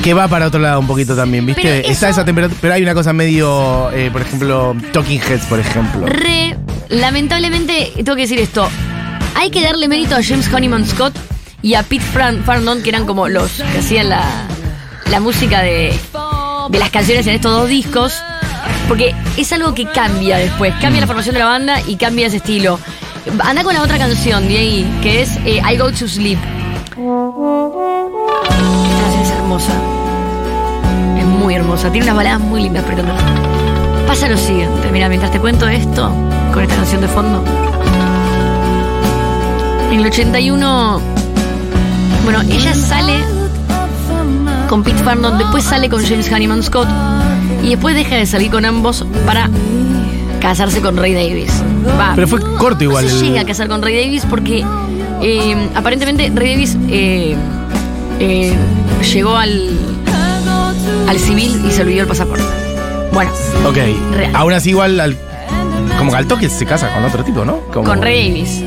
que 0.03 0.13
va 0.13 0.27
para 0.27 0.47
otro 0.47 0.59
lado 0.59 0.79
un 0.79 0.87
poquito 0.87 1.15
también, 1.15 1.45
¿viste? 1.45 1.61
Pero 1.63 1.87
Está 1.89 2.09
esa 2.09 2.23
temperatura, 2.25 2.57
pero 2.61 2.73
hay 2.75 2.83
una 2.83 2.93
cosa 2.93 3.11
medio, 3.11 3.89
eh, 3.91 4.09
por 4.11 4.21
ejemplo, 4.21 4.75
Talking 4.93 5.19
Heads, 5.21 5.45
por 5.45 5.59
ejemplo. 5.59 6.05
Re, 6.05 6.55
lamentablemente, 6.89 7.91
tengo 7.95 8.15
que 8.15 8.21
decir 8.23 8.39
esto. 8.39 8.69
Hay 9.37 9.51
que 9.51 9.61
darle 9.61 9.87
mérito 9.87 10.15
a 10.15 10.23
James 10.23 10.51
Honeyman 10.51 10.85
Scott 10.87 11.13
y 11.61 11.75
a 11.75 11.83
Pete 11.83 12.03
Farnon, 12.03 12.81
que 12.81 12.89
eran 12.89 13.05
como 13.05 13.27
los 13.29 13.51
que 13.51 13.77
hacían 13.77 14.09
la, 14.09 14.23
la 15.11 15.19
música 15.19 15.61
de, 15.61 15.93
de 16.69 16.79
las 16.79 16.89
canciones 16.89 17.27
en 17.27 17.35
estos 17.35 17.51
dos 17.51 17.69
discos. 17.69 18.13
Porque 18.87 19.13
es 19.37 19.53
algo 19.53 19.75
que 19.75 19.85
cambia 19.85 20.37
después. 20.37 20.73
Cambia 20.81 21.01
la 21.01 21.07
formación 21.07 21.33
de 21.33 21.39
la 21.39 21.45
banda 21.45 21.81
y 21.85 21.97
cambia 21.97 22.27
ese 22.27 22.37
estilo. 22.37 22.79
Anda 23.39 23.63
con 23.63 23.75
la 23.75 23.83
otra 23.83 23.97
canción 23.99 24.43
ahí, 24.45 24.89
que 25.03 25.21
es 25.21 25.37
eh, 25.45 25.61
I 25.69 25.77
Go 25.77 25.91
to 25.91 26.07
Sleep. 26.07 26.39
Esta 26.39 26.95
canción 29.01 29.21
es 29.21 29.29
hermosa. 29.31 29.73
Es 31.17 31.25
muy 31.25 31.53
hermosa. 31.53 31.91
Tiene 31.91 32.05
unas 32.05 32.15
baladas 32.15 32.39
muy 32.39 32.63
lindas, 32.63 32.85
pero 32.87 33.03
no. 33.03 33.13
Pasa 34.07 34.27
lo 34.29 34.37
siguiente. 34.37 34.89
Mira, 34.91 35.09
mientras 35.09 35.31
te 35.31 35.39
cuento 35.39 35.67
esto, 35.67 36.11
con 36.53 36.63
esta 36.63 36.75
canción 36.75 37.01
de 37.01 37.07
fondo. 37.07 37.66
En 39.91 39.99
el 39.99 40.05
81. 40.05 41.01
Bueno, 42.23 42.41
ella 42.49 42.73
sale 42.73 43.13
con 44.67 44.83
Pete 44.83 45.01
Farnon, 45.03 45.37
después 45.37 45.63
sale 45.63 45.87
con 45.89 46.03
James 46.03 46.29
Honeyman 46.31 46.61
Scott 46.61 46.87
y 47.63 47.69
después 47.69 47.95
deja 47.95 48.15
de 48.15 48.25
salir 48.25 48.51
con 48.51 48.65
ambos 48.65 49.05
para 49.25 49.49
casarse 50.41 50.81
con 50.81 50.97
Ray 50.97 51.13
Davis. 51.13 51.63
Va, 51.97 52.11
Pero 52.15 52.27
fue 52.27 52.39
corto 52.57 52.83
igual. 52.83 53.05
no 53.05 53.11
se 53.11 53.25
llega 53.25 53.41
a 53.41 53.45
casar 53.45 53.69
con 53.69 53.81
Ray 53.81 53.95
Davis 54.03 54.25
porque 54.29 54.65
eh, 55.21 55.69
aparentemente 55.73 56.29
Ray 56.35 56.51
Davis 56.53 56.77
eh, 56.89 57.35
eh, 58.19 58.53
llegó 59.13 59.37
al, 59.37 59.69
al 61.07 61.17
civil 61.17 61.61
y 61.65 61.71
se 61.71 61.81
olvidó 61.81 62.01
el 62.01 62.07
pasaporte. 62.07 62.43
Bueno, 63.13 63.31
Ok. 63.67 63.77
Real. 64.15 64.35
Aún 64.35 64.51
así 64.53 64.71
igual 64.71 64.99
al- 64.99 65.17
como 65.97 66.11
que 66.11 66.17
al 66.17 66.27
toque 66.27 66.49
se 66.49 66.65
casa 66.65 66.93
con 66.93 67.05
otro 67.05 67.23
tipo, 67.23 67.45
¿no? 67.45 67.59
Como- 67.73 67.85
con 67.87 68.01
Ray 68.01 68.27
Davis. 68.29 68.61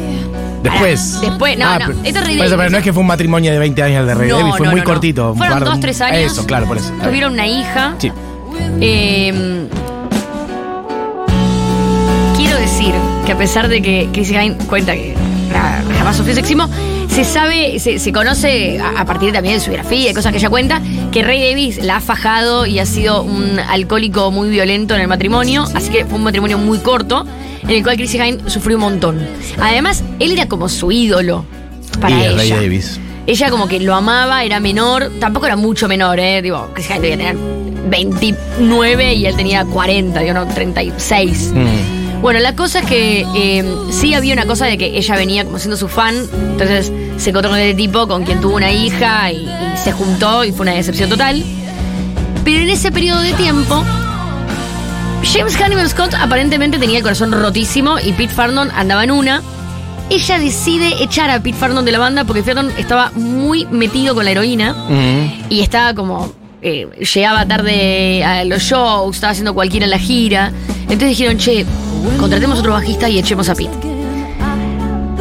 Después. 0.63 1.15
Ahora, 1.17 1.29
después, 1.31 1.59
no, 1.59 1.73
no, 1.73 1.79
pero, 1.79 1.91
esto 1.91 2.01
es 2.03 2.09
eso, 2.09 2.21
Davis. 2.39 2.55
pero 2.57 2.71
no 2.71 2.79
es 2.79 2.85
que 2.85 2.93
fue 2.93 3.01
un 3.01 3.07
matrimonio 3.07 3.51
de 3.53 3.59
20 3.59 3.83
años 3.83 4.01
el 4.01 4.07
de 4.07 4.15
Ray 4.15 4.29
No, 4.29 4.39
Davis, 4.39 4.55
fue 4.57 4.67
no, 4.67 4.73
muy 4.73 4.81
no, 4.81 4.85
no. 4.87 4.93
cortito. 4.93 5.35
Fueron 5.35 5.59
par 5.59 5.69
dos, 5.69 5.81
tres 5.81 6.01
años. 6.01 6.33
Eso, 6.33 6.47
claro, 6.47 6.67
por 6.67 6.77
eso. 6.77 6.93
Tuvieron 7.03 7.33
una 7.33 7.47
hija. 7.47 7.95
Sí. 7.99 8.13
Eh, 8.81 9.67
quiero 12.37 12.57
decir 12.59 12.95
que 13.27 13.33
a 13.33 13.39
pesar 13.39 13.69
de 13.69 13.83
que 13.83 14.09
Chris 14.13 14.31
Hine 14.31 14.57
cuenta 14.69 14.93
que 14.95 15.15
jamás 15.99 16.17
sufrió 16.17 16.35
sexismo, 16.35 16.69
se 17.09 17.25
sabe, 17.25 17.79
se, 17.79 17.99
se 17.99 18.13
conoce 18.13 18.79
a, 18.81 19.01
a 19.01 19.05
partir 19.05 19.33
también 19.33 19.55
de 19.57 19.61
su 19.61 19.71
biografía 19.71 20.11
y 20.11 20.15
cosas 20.15 20.33
que 20.33 20.39
ella 20.39 20.49
cuenta, 20.51 20.81
que 21.11 21.23
Ray 21.23 21.41
Davis 21.41 21.83
la 21.83 21.97
ha 21.97 22.01
fajado 22.01 22.67
y 22.67 22.79
ha 22.79 22.87
sido 22.87 23.23
un 23.23 23.59
alcohólico 23.59 24.31
muy 24.31 24.49
violento 24.49 24.95
en 24.95 25.01
el 25.01 25.09
matrimonio, 25.09 25.65
así 25.75 25.91
que 25.91 26.05
fue 26.05 26.19
un 26.19 26.25
matrimonio 26.25 26.59
muy 26.59 26.79
corto, 26.79 27.27
en 27.63 27.71
el 27.71 27.83
cual 27.83 27.97
Chris 27.97 28.15
Hine 28.15 28.39
sufrió 28.47 28.77
un 28.77 28.83
montón. 28.83 29.27
Además, 29.61 30.05
él 30.19 30.33
era 30.33 30.47
como 30.47 30.69
su 30.69 30.93
ídolo 30.93 31.45
para 32.01 32.17
y 32.17 32.25
ella. 32.27 32.37
Ray 32.37 32.51
Davis. 32.51 33.01
Ella 33.27 33.51
como 33.51 33.69
que 33.69 33.81
lo 33.81 33.95
amaba, 33.95 34.45
era 34.45 34.61
menor, 34.61 35.11
tampoco 35.21 35.47
era 35.47 35.57
mucho 35.57 35.89
menor, 35.89 36.19
¿eh? 36.21 36.43
Digo, 36.43 36.71
Chris 36.75 36.89
Hine 36.91 37.01
debía 37.01 37.17
tener 37.17 37.37
29 37.89 39.15
y 39.15 39.27
él 39.27 39.37
tenía 39.37 39.65
40, 39.65 40.23
yo 40.25 40.35
no, 40.35 40.47
36. 40.47 41.53
Mm. 41.55 42.00
Bueno, 42.21 42.39
la 42.41 42.55
cosa 42.55 42.81
es 42.81 42.87
que 42.87 43.25
eh, 43.35 43.65
sí 43.91 44.13
había 44.15 44.35
una 44.35 44.45
cosa 44.45 44.67
de 44.67 44.77
que 44.77 44.99
ella 44.99 45.17
venía 45.17 45.45
como 45.45 45.59
siendo 45.59 45.77
su 45.79 45.89
fan, 45.89 46.15
entonces 46.53 46.93
se 47.17 47.31
encontró 47.31 47.51
con 47.51 47.59
este 47.59 47.75
tipo 47.75 48.07
con 48.07 48.25
quien 48.25 48.41
tuvo 48.43 48.57
una 48.57 48.71
hija 48.71 49.33
y, 49.33 49.37
y 49.47 49.77
se 49.83 49.93
juntó 49.93 50.45
y 50.45 50.53
fue 50.53 50.65
una 50.65 50.75
decepción 50.75 51.09
total. 51.09 51.43
Pero 52.45 52.61
en 52.61 52.69
ese 52.69 52.93
periodo 52.93 53.21
de 53.23 53.33
tiempo, 53.35 53.83
James 55.23 55.57
Hannibal 55.57 55.89
Scott 55.89 56.15
aparentemente 56.15 56.79
tenía 56.79 56.99
el 56.99 57.03
corazón 57.03 57.33
rotísimo 57.33 57.99
y 57.99 58.13
Pete 58.13 58.35
Farnon 58.35 58.71
andaba 58.75 59.03
en 59.05 59.13
una. 59.13 59.43
Ella 60.11 60.39
decide 60.39 61.03
echar 61.03 61.31
a 61.31 61.41
Pete 61.43 61.57
Farnon 61.57 61.85
de 61.87 61.93
la 61.93 61.99
banda 62.01 62.25
porque 62.25 62.43
Farnon 62.43 62.71
estaba 62.77 63.13
muy 63.15 63.65
metido 63.67 64.15
con 64.15 64.27
la 64.27 64.33
heroína 64.33 64.75
y 65.49 65.61
estaba 65.61 65.95
como. 65.95 66.33
eh, 66.63 66.87
llegaba 67.15 67.47
tarde 67.47 68.23
a 68.25 68.45
los 68.45 68.61
shows, 68.63 69.17
estaba 69.17 69.31
haciendo 69.31 69.55
cualquiera 69.55 69.85
en 69.87 69.91
la 69.91 69.99
gira. 69.99 70.53
Entonces 70.83 71.11
dijeron, 71.11 71.39
che, 71.39 71.65
contratemos 72.19 72.59
otro 72.59 72.73
bajista 72.73 73.09
y 73.09 73.19
echemos 73.19 73.49
a 73.49 73.55
Pete. 73.55 73.71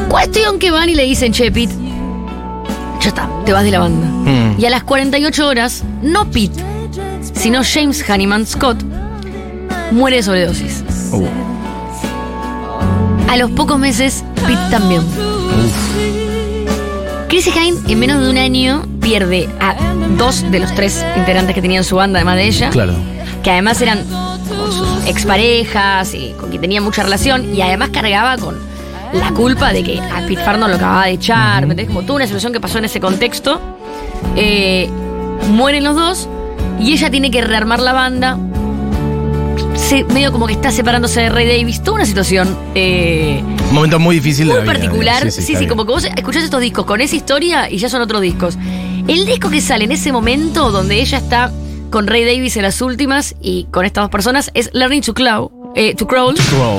Cuestión 0.10 0.60
que 0.60 0.72
van 0.72 0.90
y 0.90 0.96
le 0.96 1.04
dicen, 1.04 1.32
che, 1.32 1.52
Pete, 1.52 1.74
ya 3.00 3.10
está, 3.10 3.30
te 3.46 3.54
vas 3.54 3.64
de 3.64 3.72
la 3.72 3.80
banda. 3.80 4.08
Mm. 4.08 4.60
Y 4.60 4.66
a 4.66 4.70
las 4.70 4.84
48 4.84 5.48
horas, 5.48 5.84
no 6.02 6.30
Pete, 6.30 6.64
sino 7.34 7.62
James 7.64 8.04
Honeyman 8.08 8.46
Scott, 8.46 8.78
muere 9.92 10.18
de 10.18 10.24
sobredosis. 10.24 10.84
Uh. 11.12 11.28
A 13.30 13.38
los 13.38 13.52
pocos 13.52 13.78
meses, 13.78 14.24
Pete 14.48 14.60
también. 14.72 15.02
Chrissy 17.30 17.52
Hine 17.52 17.78
en 17.88 18.00
menos 18.00 18.22
de 18.22 18.30
un 18.30 18.38
año 18.38 18.82
pierde 19.02 19.48
a 19.60 19.76
dos 20.18 20.44
de 20.52 20.60
los 20.60 20.74
tres 20.74 21.06
integrantes 21.16 21.54
que 21.54 21.62
tenían 21.62 21.84
su 21.84 21.96
banda, 21.96 22.18
además 22.20 22.38
de 22.38 22.48
ella. 22.48 22.70
Claro. 22.72 22.94
Que 23.44 23.52
además 23.52 23.80
eran 23.82 24.04
exparejas 25.08 26.14
y 26.14 26.32
con 26.40 26.50
quien 26.50 26.62
tenía 26.62 26.82
mucha 26.82 27.04
relación. 27.04 27.54
Y 27.56 27.62
además 27.62 27.90
cargaba 27.90 28.38
con 28.38 28.58
la 29.14 29.32
culpa 29.32 29.74
de 29.74 29.84
que 29.84 30.00
a 30.00 30.26
Pete 30.28 30.44
Farnon 30.44 30.70
lo 30.70 30.76
acababa 30.78 31.06
de 31.06 31.12
echar. 31.14 31.66
¿me 31.66 31.74
entendés? 31.74 31.88
Como 31.88 32.02
toda 32.04 32.18
una 32.18 32.26
situación 32.26 32.54
que 32.54 32.60
pasó 32.60 32.78
en 32.78 32.86
ese 32.86 33.00
contexto. 33.00 33.60
Eh, 34.36 34.90
mueren 35.52 35.84
los 35.84 35.96
dos 35.96 36.28
y 36.80 36.94
ella 36.94 37.10
tiene 37.10 37.32
que 37.32 37.42
rearmar 37.42 37.80
la 37.80 37.94
banda. 37.94 38.38
Se, 39.76 40.04
medio 40.04 40.32
como 40.32 40.46
que 40.46 40.54
está 40.54 40.72
separándose 40.72 41.22
de 41.22 41.30
Ray 41.30 41.48
Davis. 41.48 41.82
Toda 41.82 41.96
una 41.96 42.06
situación. 42.06 42.56
eh, 42.76 43.42
Un 43.70 43.74
momento 43.76 43.98
muy 44.00 44.16
difícil 44.18 44.48
de 44.48 44.54
muy 44.54 44.66
la 44.66 44.72
vida. 44.74 44.74
particular. 44.74 45.32
Sí, 45.32 45.42
sí, 45.42 45.56
bien. 45.56 45.70
como 45.70 45.86
que 45.86 45.92
vos 45.92 46.04
escuchás 46.16 46.44
estos 46.44 46.62
discos 46.62 46.86
con 46.86 47.02
esa 47.02 47.16
historia 47.16 47.70
y 47.70 47.78
ya 47.78 47.90
son 47.90 48.02
otros 48.02 48.22
discos. 48.22 48.58
El 49.08 49.26
disco 49.26 49.50
que 49.50 49.62
sale 49.62 49.86
en 49.86 49.92
ese 49.94 50.12
momento 50.12 50.72
donde 50.72 51.00
ella 51.02 51.18
está 51.18 51.52
con 51.90 52.08
Ray 52.08 52.24
Davis 52.26 52.56
en 52.58 52.64
las 52.64 52.82
últimas 52.82 53.36
y 53.42 53.66
con 53.72 53.86
estas 53.86 54.04
dos 54.04 54.12
personas 54.12 54.52
es 54.54 54.70
Learning 54.74 55.02
to 55.02 55.14
Crawl. 55.14 55.50
eh, 55.76 55.96
to 55.96 56.08
Crawl. 56.08 56.36
Wow. 56.58 56.78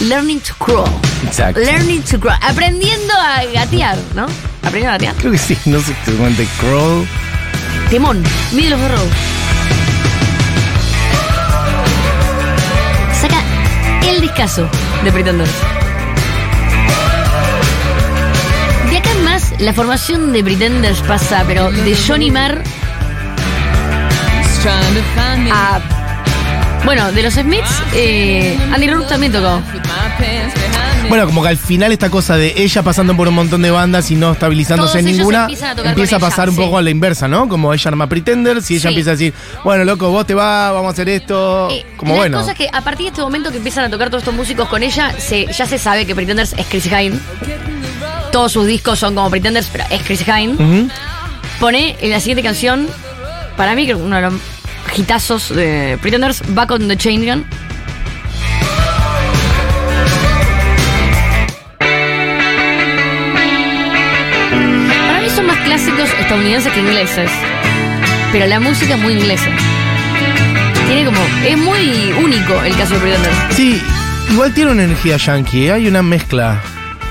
Learning 0.00 0.40
to 0.40 0.54
Crawl. 0.58 0.88
Exacto. 1.24 1.60
Learning 1.60 2.02
to 2.02 2.18
Crawl. 2.20 2.36
Aprendiendo 2.42 3.14
a 3.14 3.44
gatear, 3.52 3.96
¿no? 4.14 4.26
Aprendiendo 4.62 4.88
a 4.90 4.92
gatear. 4.92 5.14
Creo 5.16 5.32
que 5.32 5.38
sí, 5.38 5.56
no 5.66 5.80
sé 5.80 5.92
exactamente. 5.92 6.46
Crawl. 6.60 7.06
Temón. 7.90 8.22
Middle 8.52 8.74
of 8.74 8.80
the 8.80 8.88
Road. 8.88 9.08
Saca 13.20 13.42
el 14.08 14.20
discazo 14.20 14.68
de 15.04 15.12
Pretenders. 15.12 15.50
De 18.90 18.98
acá 18.98 19.10
en 19.12 19.24
más, 19.24 19.52
la 19.60 19.72
formación 19.72 20.32
de 20.32 20.44
Pretenders 20.44 21.00
pasa, 21.02 21.44
pero 21.46 21.70
de 21.70 21.96
Johnny 22.06 22.30
Marr 22.30 22.62
a. 24.68 25.80
Bueno, 26.84 27.10
de 27.12 27.22
los 27.22 27.34
Smiths, 27.34 27.82
eh, 27.94 28.58
Andy 28.72 28.88
Rourke 28.88 29.08
también 29.08 29.32
tocó. 29.32 29.60
Bueno, 31.08 31.26
como 31.26 31.42
que 31.42 31.48
al 31.48 31.56
final 31.56 31.92
esta 31.92 32.10
cosa 32.10 32.36
de 32.36 32.52
ella 32.56 32.82
pasando 32.82 33.16
por 33.16 33.28
un 33.28 33.34
montón 33.34 33.62
de 33.62 33.70
bandas 33.70 34.10
y 34.10 34.16
no 34.16 34.32
estabilizándose 34.32 34.98
Todos 34.98 35.06
en 35.06 35.16
ninguna, 35.16 35.42
empiezan 35.42 35.70
a 35.70 35.74
tocar 35.76 35.90
empieza 35.92 36.16
a 36.16 36.18
pasar 36.18 36.48
ella, 36.48 36.58
un 36.58 36.64
poco 36.66 36.78
a 36.78 36.82
la 36.82 36.90
inversa, 36.90 37.26
¿no? 37.28 37.48
Como 37.48 37.72
ella 37.72 37.88
arma 37.88 38.06
Pretenders 38.06 38.70
y 38.70 38.74
ella 38.74 38.82
Sí. 38.82 38.88
empieza 38.88 39.10
a 39.10 39.12
decir, 39.12 39.34
bueno, 39.64 39.84
loco, 39.84 40.10
vos 40.10 40.26
te 40.26 40.34
vas, 40.34 40.72
vamos 40.72 40.88
a 40.88 40.92
hacer 40.92 41.08
esto. 41.08 41.68
Eh, 41.70 41.84
como 41.96 42.12
la 42.14 42.18
bueno. 42.20 42.38
cosa 42.38 42.52
es 42.52 42.58
que 42.58 42.68
a 42.72 42.80
partir 42.82 43.04
de 43.04 43.08
este 43.10 43.22
momento 43.22 43.50
que 43.50 43.58
empiezan 43.58 43.84
a 43.84 43.90
tocar 43.90 44.08
todos 44.10 44.22
estos 44.22 44.34
músicos 44.34 44.68
con 44.68 44.82
ella, 44.82 45.12
se, 45.18 45.46
ya 45.52 45.66
se 45.66 45.78
sabe 45.78 46.04
que 46.06 46.14
Pretenders 46.14 46.54
es 46.56 46.66
Chris 46.66 46.86
Hine. 46.86 47.18
Todos 48.32 48.52
sus 48.52 48.66
discos 48.66 48.98
son 48.98 49.14
como 49.14 49.30
Pretenders, 49.30 49.68
pero 49.72 49.84
es 49.90 50.02
Chris 50.02 50.22
Hine. 50.26 50.88
Pone 51.60 51.96
en 52.00 52.10
la 52.10 52.20
siguiente 52.20 52.42
canción, 52.42 52.88
para 53.56 53.74
mí, 53.74 53.86
que 53.86 53.94
uno 53.94 54.16
de 54.16 54.22
los 54.22 54.34
hitazos 54.96 55.54
de 55.54 55.98
Pretenders, 56.00 56.42
Back 56.54 56.70
on 56.72 56.88
the 56.88 56.96
Chain 56.96 57.24
Gun. 57.24 57.44
Para 65.06 65.20
mí 65.20 65.28
son 65.30 65.46
más 65.46 65.58
clásicos 65.64 66.08
estadounidenses 66.20 66.72
que 66.72 66.80
ingleses. 66.80 67.30
Pero 68.32 68.46
la 68.46 68.60
música 68.60 68.94
es 68.94 69.00
muy 69.00 69.14
inglesa. 69.14 69.48
Tiene 70.86 71.04
como. 71.04 71.18
Es 71.46 71.56
muy 71.56 72.12
único 72.22 72.62
el 72.62 72.74
caso 72.76 72.94
de 72.94 73.00
Pretenders. 73.00 73.36
Sí, 73.50 73.80
igual 74.30 74.52
tiene 74.54 74.72
una 74.72 74.84
energía 74.84 75.16
yankee, 75.16 75.66
¿eh? 75.66 75.72
hay 75.72 75.86
una 75.88 76.02
mezcla. 76.02 76.60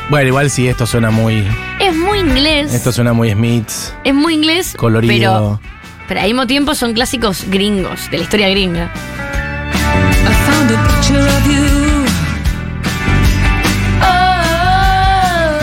Bueno, 0.10 0.28
igual 0.28 0.50
sí, 0.50 0.68
esto 0.68 0.86
suena 0.86 1.12
muy. 1.12 1.44
Es 1.80 1.96
muy 1.96 2.20
inglés. 2.20 2.74
Esto 2.74 2.92
suena 2.92 3.14
muy 3.14 3.32
Smiths, 3.32 3.94
Es 4.04 4.14
muy 4.14 4.34
inglés. 4.34 4.74
colorido. 4.78 5.60
Pero, 5.62 5.73
pero 6.08 6.20
al 6.20 6.28
mismo 6.28 6.48
tiempo 6.48 6.76
son 6.76 6.94
clásicos 6.94 7.46
gringos, 7.48 8.10
de 8.12 8.18
la 8.18 8.24
historia 8.24 8.50
gringa. 8.50 8.92
Oh. 14.02 15.60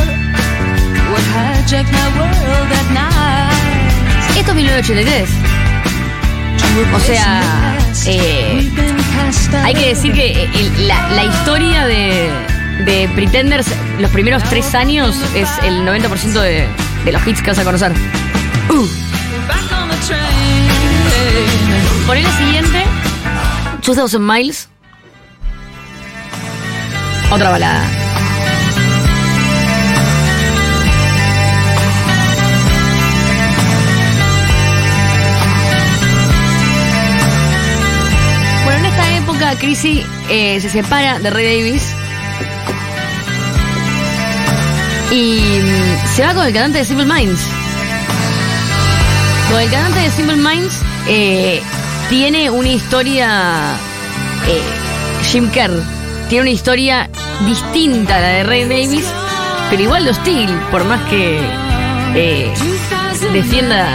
Esto 4.39 4.51
es 4.53 4.57
1983. 4.57 5.29
O 6.95 7.01
sea, 7.01 7.43
eh, 8.07 8.71
hay 9.65 9.75
que 9.75 9.89
decir 9.89 10.13
que 10.13 10.45
el- 10.55 10.89
la, 10.89 11.09
la 11.11 11.25
historia 11.25 11.87
de, 11.87 12.31
de 12.85 13.09
Pretenders, 13.15 13.67
los 13.99 14.11
primeros 14.11 14.43
tres 14.45 14.75
años 14.75 15.17
es 15.35 15.49
el 15.65 15.85
90% 15.85 16.41
de, 16.41 16.67
de 17.05 17.13
los 17.13 17.27
hits 17.27 17.43
que 17.43 17.51
vas 17.51 17.59
a 17.59 17.65
conocer. 17.65 17.93
Poné 22.11 22.23
la 22.25 22.37
siguiente, 22.37 22.85
2000 23.87 24.19
Miles. 24.19 24.69
Otra 27.31 27.51
balada. 27.51 27.85
Bueno, 38.65 38.79
en 38.81 38.87
esta 38.87 39.17
época 39.17 39.55
Chrissy 39.61 40.05
eh, 40.29 40.61
se 40.61 40.69
separa 40.69 41.21
de 41.21 41.31
Ray 41.31 41.61
Davis 41.61 41.95
y 45.13 45.61
mm, 45.63 46.17
se 46.17 46.27
va 46.27 46.35
con 46.35 46.45
el 46.45 46.53
cantante 46.53 46.79
de 46.79 46.85
Simple 46.85 47.07
Minds. 47.07 47.41
Con 49.49 49.61
el 49.61 49.71
cantante 49.71 50.01
de 50.01 50.11
Simple 50.11 50.37
Minds 50.39 50.75
eh, 51.07 51.63
tiene 52.11 52.51
una 52.51 52.69
historia. 52.69 53.77
eh, 54.49 54.63
Jim 55.31 55.49
Kerr 55.51 55.71
tiene 56.29 56.43
una 56.43 56.51
historia 56.51 57.09
distinta 57.47 58.17
a 58.17 58.21
la 58.21 58.29
de 58.29 58.43
Ray 58.43 58.65
Davis, 58.65 59.07
pero 59.71 59.81
igual 59.81 60.05
de 60.05 60.11
hostil, 60.11 60.51
por 60.73 60.85
más 60.85 61.01
que 61.09 61.41
eh, 62.17 62.53
defienda 63.33 63.87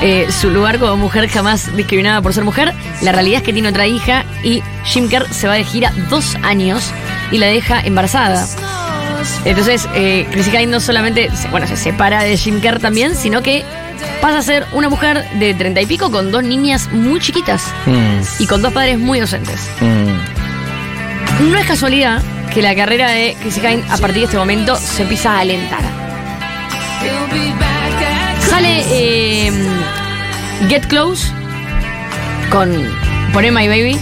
eh, 0.00 0.28
su 0.30 0.48
lugar 0.48 0.78
como 0.78 0.96
mujer 0.96 1.28
jamás 1.28 1.76
discriminada 1.76 2.22
por 2.22 2.32
ser 2.32 2.44
mujer. 2.44 2.72
La 3.02 3.12
realidad 3.12 3.40
es 3.40 3.44
que 3.44 3.52
tiene 3.52 3.68
otra 3.68 3.86
hija 3.86 4.24
y 4.42 4.62
Jim 4.84 5.10
Kerr 5.10 5.32
se 5.32 5.46
va 5.46 5.54
de 5.54 5.64
gira 5.64 5.92
dos 6.08 6.36
años 6.36 6.90
y 7.30 7.36
la 7.36 7.46
deja 7.48 7.80
embarazada. 7.80 8.46
Entonces, 9.44 9.86
eh, 9.94 10.26
Chrissy 10.30 10.50
Hynde 10.52 10.68
no 10.68 10.80
solamente 10.80 11.28
bueno, 11.50 11.66
se 11.66 11.76
separa 11.76 12.22
de 12.22 12.38
Jim 12.38 12.62
Kerr 12.62 12.80
también, 12.80 13.14
sino 13.14 13.42
que 13.42 13.62
pasa 14.20 14.38
a 14.38 14.42
ser 14.42 14.66
una 14.72 14.88
mujer 14.88 15.24
de 15.38 15.54
treinta 15.54 15.80
y 15.80 15.86
pico 15.86 16.10
con 16.10 16.30
dos 16.32 16.42
niñas 16.42 16.88
muy 16.92 17.20
chiquitas 17.20 17.62
Mm, 17.86 18.20
y 18.42 18.46
con 18.46 18.62
dos 18.62 18.72
padres 18.72 18.98
muy 18.98 19.20
ausentes. 19.20 19.60
mm. 19.80 21.50
No 21.50 21.58
es 21.58 21.66
casualidad 21.66 22.22
que 22.52 22.60
la 22.62 22.74
carrera 22.74 23.10
de 23.10 23.36
Chrissy 23.40 23.60
Hynde 23.60 23.84
a 23.90 23.96
partir 23.98 24.18
de 24.18 24.24
este 24.24 24.36
momento 24.36 24.76
se 24.76 25.02
empieza 25.02 25.32
a 25.36 25.40
alentar. 25.40 25.80
Sale 28.48 28.84
eh, 28.90 29.52
Get 30.68 30.86
Close 30.88 31.28
con 32.50 32.70
Poné 33.32 33.50
My 33.52 33.68
Baby. 33.68 33.98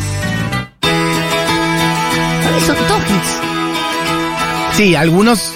Son 2.67 2.77
todos 2.89 3.03
hits. 3.03 3.37
Sí, 4.77 4.95
algunos 4.97 5.53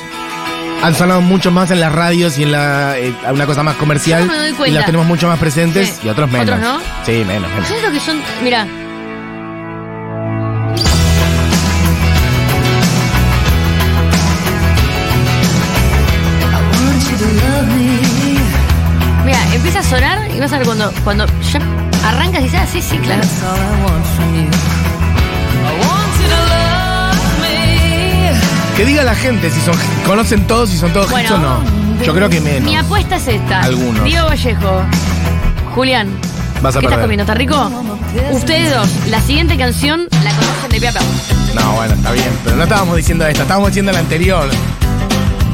han 0.82 0.94
sonado 0.94 1.20
mucho 1.20 1.50
más 1.50 1.70
en 1.70 1.80
las 1.80 1.92
radios 1.92 2.38
y 2.38 2.42
en 2.42 2.52
la 2.52 2.98
eh, 2.98 3.14
una 3.32 3.46
cosa 3.46 3.62
más 3.62 3.76
comercial 3.76 4.20
Yo 4.22 4.26
no 4.26 4.32
me 4.32 4.38
doy 4.38 4.50
y 4.50 4.54
cuenta. 4.54 4.76
las 4.78 4.86
tenemos 4.86 5.06
mucho 5.06 5.28
más 5.28 5.38
presentes 5.38 5.88
Sí. 6.00 6.06
y 6.06 6.08
otros 6.08 6.30
menos. 6.30 6.56
¿Otros 6.56 6.60
no? 6.60 6.80
Sí, 7.04 7.24
menos, 7.26 7.50
menos. 7.50 7.68
Siento 7.68 7.90
que 7.92 8.00
son. 8.00 8.20
Mira. 8.42 8.66
Mira, 19.24 19.38
empieza 19.54 19.78
a 19.80 19.82
sonar 19.82 20.30
y 20.34 20.40
vas 20.40 20.52
a 20.52 20.58
ver 20.58 20.66
cuando, 20.66 20.92
cuando 21.04 21.26
ya 21.52 21.60
arrancas 22.08 22.40
y 22.40 22.44
dices, 22.44 22.60
ah, 22.62 22.66
sí, 22.70 22.82
sí, 22.82 22.98
claro. 22.98 23.22
Que 28.76 28.84
diga 28.84 29.04
la 29.04 29.14
gente 29.14 29.50
si 29.50 29.60
son 29.60 29.74
conocen 30.06 30.46
todos 30.46 30.70
si 30.70 30.78
son 30.78 30.92
todos 30.92 31.10
hits 31.12 31.30
o 31.30 31.38
no. 31.38 31.62
Yo 32.04 32.14
creo 32.14 32.28
que 32.28 32.40
menos. 32.40 32.62
Mi 32.62 32.76
apuesta 32.76 33.16
es 33.16 33.28
esta. 33.28 33.60
Algunos. 33.60 34.04
Diego 34.04 34.26
Vallejo. 34.26 34.82
Julián. 35.74 36.08
Vas 36.62 36.76
a 36.76 36.80
¿Qué 36.80 36.86
estás 36.86 37.00
comiendo? 37.00 37.22
¿Está 37.22 37.34
rico? 37.34 37.70
Ustedes 38.30 38.74
dos, 38.74 38.88
la 39.08 39.20
siguiente 39.20 39.56
canción 39.56 40.06
la 40.22 40.30
conocen 40.30 40.70
de 40.70 40.80
piapa. 40.80 41.00
No, 41.54 41.72
bueno, 41.72 41.94
está 41.94 42.12
bien, 42.12 42.30
pero 42.44 42.56
no 42.56 42.62
estábamos 42.62 42.96
diciendo 42.96 43.26
esta, 43.26 43.42
estábamos 43.42 43.70
diciendo 43.70 43.92
la 43.92 43.98
anterior. 43.98 44.48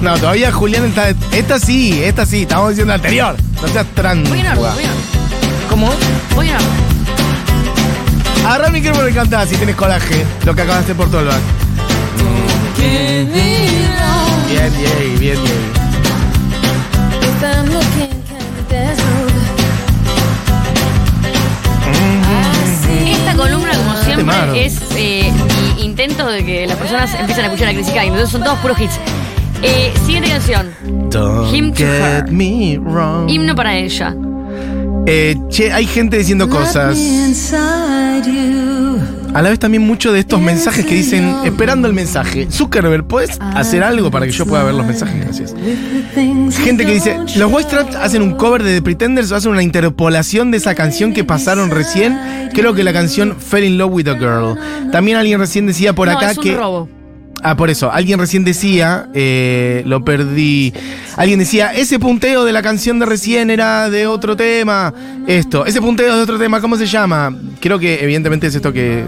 No, 0.02 0.16
todavía 0.18 0.52
Julián 0.52 0.85
está. 0.85 1.09
Esta 1.33 1.59
sí, 1.59 2.00
esta 2.02 2.24
sí, 2.24 2.42
estábamos 2.42 2.70
diciendo 2.70 2.90
la 2.90 2.96
anterior. 2.96 3.37
No 3.61 3.68
seas 3.68 3.87
tran. 3.94 4.22
Voy 4.24 4.40
orden, 4.40 4.54
voy 4.54 4.66
orden. 4.66 4.90
¿Cómo? 5.68 5.90
Voy 6.37 6.50
orden. 6.50 6.66
Agarra 8.46 8.66
el 8.66 8.72
micrófono 8.72 9.09
y 9.09 9.12
cantá 9.12 9.46
si 9.46 9.57
tienes 9.57 9.76
coraje, 9.76 10.24
lo 10.44 10.54
que 10.54 10.62
acabaste 10.62 10.94
por 10.94 11.11
todo 11.11 11.20
el 11.22 11.26
back. 11.28 11.67
Bien, 12.79 13.29
bien, 14.49 14.73
bien, 14.79 15.19
bien. 15.21 15.37
If 17.23 17.43
I'm 17.43 17.67
looking 17.67 18.23
kinda 18.25 18.62
dazzled. 18.69 19.33
I 21.91 22.67
see 22.83 23.12
Esta 23.12 23.35
columna, 23.37 23.73
como 23.77 23.93
siempre, 23.97 24.17
Temazo. 24.17 24.55
es 24.55 24.81
eh, 24.97 25.33
mi 25.77 25.85
intento 25.85 26.27
de 26.27 26.45
que 26.45 26.67
las 26.67 26.77
personas 26.77 27.14
empiecen 27.14 27.45
a 27.45 27.47
escuchar 27.49 27.69
a 27.69 27.73
Chrissy 27.73 27.93
Hynde. 27.93 28.07
Entonces 28.07 28.31
son 28.31 28.43
todos 28.45 28.59
puros 28.59 28.81
hits. 28.81 28.99
Eh, 29.62 29.93
siguiente 30.05 30.31
canción. 30.31 30.73
Don't 31.11 31.53
Him 31.53 31.73
to 31.73 31.79
get 31.79 31.88
her. 31.88 32.31
me 32.31 32.79
wrong. 32.79 33.29
Himno 33.29 33.55
para 33.55 33.77
ella. 33.77 34.14
Eh, 35.07 35.37
che, 35.51 35.73
hay 35.73 35.87
gente 35.87 36.17
diciendo 36.19 36.49
cosas. 36.49 36.97
inside 36.97 38.25
you. 38.27 38.67
A 39.38 39.42
la 39.42 39.51
vez 39.51 39.61
también 39.61 39.87
mucho 39.87 40.12
de 40.12 40.18
estos 40.18 40.40
mensajes 40.40 40.85
que 40.85 40.96
dicen, 40.96 41.33
esperando 41.44 41.87
el 41.87 41.94
mensaje. 41.94 42.48
Zuckerberg, 42.51 43.07
¿puedes 43.07 43.38
hacer 43.40 43.85
algo 43.85 44.11
para 44.11 44.27
que 44.27 44.33
yo 44.33 44.44
pueda 44.44 44.64
ver 44.64 44.74
los 44.74 44.85
mensajes? 44.85 45.14
Gracias. 45.20 45.55
Gente 46.61 46.85
que 46.85 46.94
dice, 46.94 47.16
los 47.37 47.53
White 47.53 47.68
Stripes 47.70 47.94
hacen 47.94 48.22
un 48.22 48.35
cover 48.35 48.64
de 48.64 48.74
The 48.74 48.83
Pretenders 48.83 49.31
o 49.31 49.37
hacen 49.37 49.53
una 49.53 49.62
interpolación 49.62 50.51
de 50.51 50.57
esa 50.57 50.74
canción 50.74 51.12
que 51.12 51.22
pasaron 51.22 51.70
recién. 51.70 52.18
Creo 52.53 52.74
que 52.74 52.83
la 52.83 52.92
canción 52.92 53.37
Fell 53.38 53.62
in 53.62 53.79
Love 53.79 53.92
with 53.92 54.09
a 54.09 54.14
Girl. 54.14 54.59
También 54.90 55.16
alguien 55.16 55.38
recién 55.38 55.68
decía 55.68 55.92
por 55.92 56.09
no, 56.09 56.16
acá 56.16 56.33
es 56.33 56.38
un 56.38 56.42
que... 56.42 56.57
robo. 56.57 56.97
Ah, 57.42 57.57
por 57.57 57.70
eso. 57.70 57.90
Alguien 57.92 58.18
recién 58.18 58.44
decía, 58.44 59.07
eh, 59.14 59.83
lo 59.87 60.05
perdí. 60.05 60.72
Alguien 61.16 61.38
decía, 61.38 61.72
ese 61.72 61.98
punteo 61.98 62.44
de 62.44 62.53
la 62.53 62.62
canción 62.62 62.98
de 62.98 63.07
recién 63.07 63.51
era 63.51 63.88
de 63.90 64.07
otro 64.07 64.37
tema. 64.37 64.92
Esto, 65.27 65.64
ese 65.66 65.81
punteo 65.81 66.16
de 66.16 66.22
otro 66.22 66.38
tema, 66.38 66.61
¿cómo 66.61 66.77
se 66.77 66.87
llama? 66.87 67.33
Creo 67.61 67.79
que 67.79 68.03
evidentemente 68.03 68.48
es 68.48 68.55
esto 68.55 68.72
que... 68.72 69.05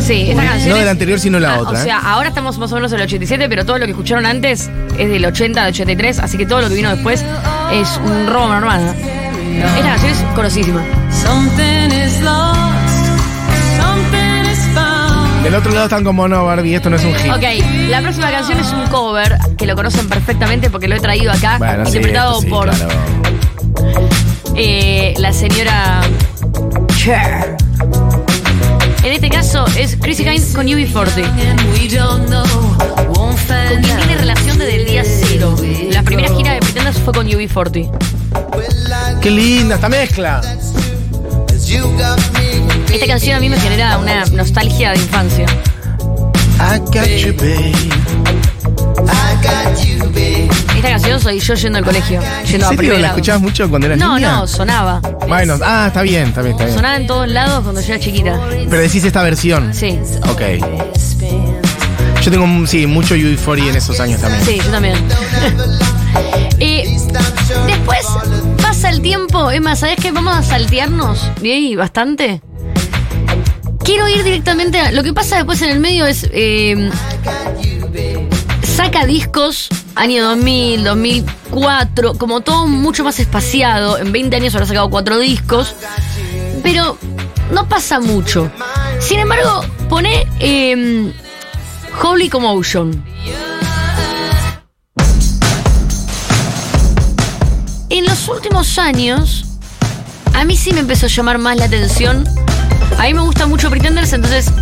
Sí, 0.00 0.26
esta 0.30 0.44
canción. 0.44 0.70
No 0.70 0.76
de 0.76 0.84
la 0.84 0.90
anterior, 0.92 1.18
sino 1.18 1.40
la 1.40 1.54
Ah, 1.54 1.60
otra, 1.60 1.78
O 1.78 1.82
¿eh? 1.82 1.84
sea, 1.84 1.98
ahora 1.98 2.28
estamos 2.28 2.58
más 2.58 2.70
o 2.72 2.74
menos 2.76 2.92
en 2.92 2.98
el 3.00 3.04
87, 3.06 3.48
pero 3.48 3.64
todo 3.64 3.78
lo 3.78 3.84
que 3.86 3.90
escucharon 3.92 4.26
antes 4.26 4.70
es 4.98 5.08
del 5.10 5.24
80, 5.24 5.60
del 5.64 5.72
83, 5.72 6.18
así 6.20 6.36
que 6.38 6.46
todo 6.46 6.60
lo 6.60 6.68
que 6.68 6.74
vino 6.76 6.90
después 6.90 7.24
es 7.72 8.00
un 8.04 8.26
robo 8.28 8.48
normal. 8.48 8.84
¿no? 8.84 9.66
Esta 9.66 9.82
canción 9.82 10.12
es 10.12 10.18
conocidísima. 10.34 10.84
Del 15.42 15.54
otro 15.54 15.72
lado 15.72 15.84
están 15.86 16.04
como, 16.04 16.28
no, 16.28 16.44
Barbie, 16.44 16.74
esto 16.74 16.90
no 16.90 16.96
es 16.96 17.04
un 17.04 17.14
hit. 17.14 17.32
Ok, 17.32 17.42
la 17.88 18.00
próxima 18.02 18.30
canción 18.30 18.58
es 18.60 18.68
un 18.72 18.86
cover 18.88 19.38
que 19.56 19.66
lo 19.66 19.74
conocen 19.74 20.08
perfectamente 20.08 20.70
porque 20.70 20.86
lo 20.86 20.96
he 20.96 21.00
traído 21.00 21.32
acá, 21.32 21.56
Bueno, 21.58 21.84
interpretado 21.86 22.40
sí, 22.40 22.46
por 22.46 22.68
claro. 22.68 22.88
eh, 24.54 25.14
la 25.16 25.32
señora 25.32 26.02
Cher. 26.96 27.56
En 29.02 29.12
este 29.12 29.30
caso 29.30 29.64
es 29.78 29.96
Chrissy 29.96 30.24
Hynde 30.24 30.52
con 30.52 30.66
UB40, 30.66 31.24
And 31.24 31.60
we 31.72 31.88
don't 31.88 32.26
know. 32.28 32.44
Won't 33.16 33.38
con 33.48 33.82
quien 33.82 33.96
tiene 33.96 34.16
relación 34.18 34.58
desde 34.58 34.76
el 34.76 34.86
día 34.86 35.02
cero. 35.04 35.56
La 35.90 36.02
primera 36.02 36.28
gira 36.34 36.52
de 36.52 36.60
Pretenders 36.60 36.98
fue 36.98 37.14
con 37.14 37.26
UB40. 37.26 37.90
Qué 39.22 39.30
linda 39.30 39.76
esta 39.76 39.88
mezcla. 39.88 40.42
Esta 42.92 43.06
canción 43.06 43.36
a 43.36 43.40
mí 43.40 43.48
me 43.48 43.58
genera 43.58 43.98
una 43.98 44.24
nostalgia 44.26 44.90
de 44.92 44.96
infancia. 44.98 45.46
Esta 50.76 50.88
canción 50.88 51.20
soy 51.20 51.40
yo 51.40 51.54
yendo 51.54 51.78
al 51.78 51.84
colegio, 51.84 52.20
yendo 52.48 52.66
a 52.66 52.70
¿En 52.70 52.76
serio 52.76 52.98
la 52.98 53.08
escuchabas 53.08 53.42
mucho 53.42 53.68
cuando 53.68 53.86
eras 53.86 53.98
No, 53.98 54.16
niña? 54.16 54.36
no, 54.36 54.46
sonaba. 54.46 55.00
Bueno, 55.28 55.56
ah, 55.62 55.86
está 55.88 56.02
bien, 56.02 56.28
está 56.28 56.42
bien, 56.42 56.52
está 56.52 56.64
bien. 56.64 56.76
Sonaba 56.76 56.96
en 56.96 57.06
todos 57.06 57.28
lados 57.28 57.62
cuando 57.62 57.80
yo 57.80 57.94
era 57.94 58.00
chiquita. 58.02 58.40
Pero 58.68 58.82
decís 58.82 59.04
esta 59.04 59.22
versión. 59.22 59.74
Sí, 59.74 59.98
Ok. 60.28 60.42
Yo 62.22 62.30
tengo, 62.30 62.46
mm, 62.46 62.66
sí, 62.66 62.86
mucho 62.86 63.14
UB40 63.14 63.70
en 63.70 63.76
esos 63.76 63.98
años 63.98 64.20
también. 64.20 64.44
sí, 64.44 64.58
yo 64.62 64.70
también. 64.70 64.94
y 66.58 66.82
después 67.66 68.06
pasa 68.60 68.90
el 68.90 69.00
tiempo. 69.00 69.50
Más, 69.62 69.78
¿sabes 69.80 69.96
qué? 70.00 70.12
Vamos 70.12 70.36
a 70.36 70.42
saltearnos 70.42 71.30
ahí 71.42 71.76
bastante. 71.76 72.42
Quiero 73.90 74.06
ir 74.06 74.22
directamente 74.22 74.78
a. 74.78 74.92
Lo 74.92 75.02
que 75.02 75.12
pasa 75.12 75.34
después 75.34 75.60
en 75.62 75.70
el 75.70 75.80
medio 75.80 76.06
es. 76.06 76.24
eh, 76.30 76.92
saca 78.62 79.04
discos 79.04 79.68
año 79.96 80.22
2000, 80.26 80.84
2004, 80.84 82.14
como 82.14 82.40
todo 82.40 82.68
mucho 82.68 83.02
más 83.02 83.18
espaciado. 83.18 83.98
En 83.98 84.12
20 84.12 84.36
años 84.36 84.54
habrá 84.54 84.68
sacado 84.68 84.90
cuatro 84.90 85.18
discos. 85.18 85.74
Pero 86.62 86.98
no 87.50 87.68
pasa 87.68 87.98
mucho. 87.98 88.48
Sin 89.00 89.18
embargo, 89.18 89.62
pone 89.88 90.24
eh, 90.38 91.12
Holy 92.00 92.28
Commotion. 92.28 93.04
En 97.88 98.04
los 98.04 98.28
últimos 98.28 98.78
años, 98.78 99.46
a 100.32 100.44
mí 100.44 100.56
sí 100.56 100.72
me 100.72 100.78
empezó 100.78 101.06
a 101.06 101.08
llamar 101.08 101.38
más 101.38 101.56
la 101.56 101.64
atención. 101.64 102.24
A 103.00 103.04
mí 103.04 103.14
me 103.14 103.22
gusta 103.22 103.46
mucho 103.46 103.70
Pretenders, 103.70 104.12
entonces 104.12 104.52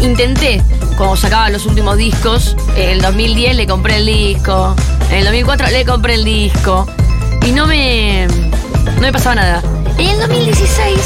intenté, 0.00 0.62
cuando 0.96 1.16
sacaba 1.16 1.50
los 1.50 1.66
últimos 1.66 1.98
discos, 1.98 2.56
en 2.76 2.88
el 2.88 3.02
2010 3.02 3.56
le 3.56 3.66
compré 3.66 3.98
el 3.98 4.06
disco, 4.06 4.74
en 5.10 5.18
el 5.18 5.24
2004 5.24 5.66
le 5.66 5.84
compré 5.84 6.14
el 6.14 6.24
disco, 6.24 6.86
y 7.46 7.52
no 7.52 7.66
me, 7.66 8.26
no 8.26 9.00
me 9.02 9.12
pasaba 9.12 9.34
nada. 9.34 9.62
En 9.98 10.08
el 10.08 10.18
2016 10.20 10.98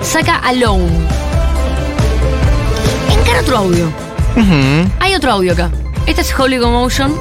saca 0.00 0.36
Alone. 0.36 0.92
Encara 3.18 3.40
otro 3.40 3.56
audio. 3.56 3.90
Hay 5.00 5.16
otro 5.16 5.32
audio 5.32 5.54
acá. 5.54 5.72
Este 6.06 6.20
es 6.20 6.32
Holy 6.38 6.60
Commotion. 6.60 7.16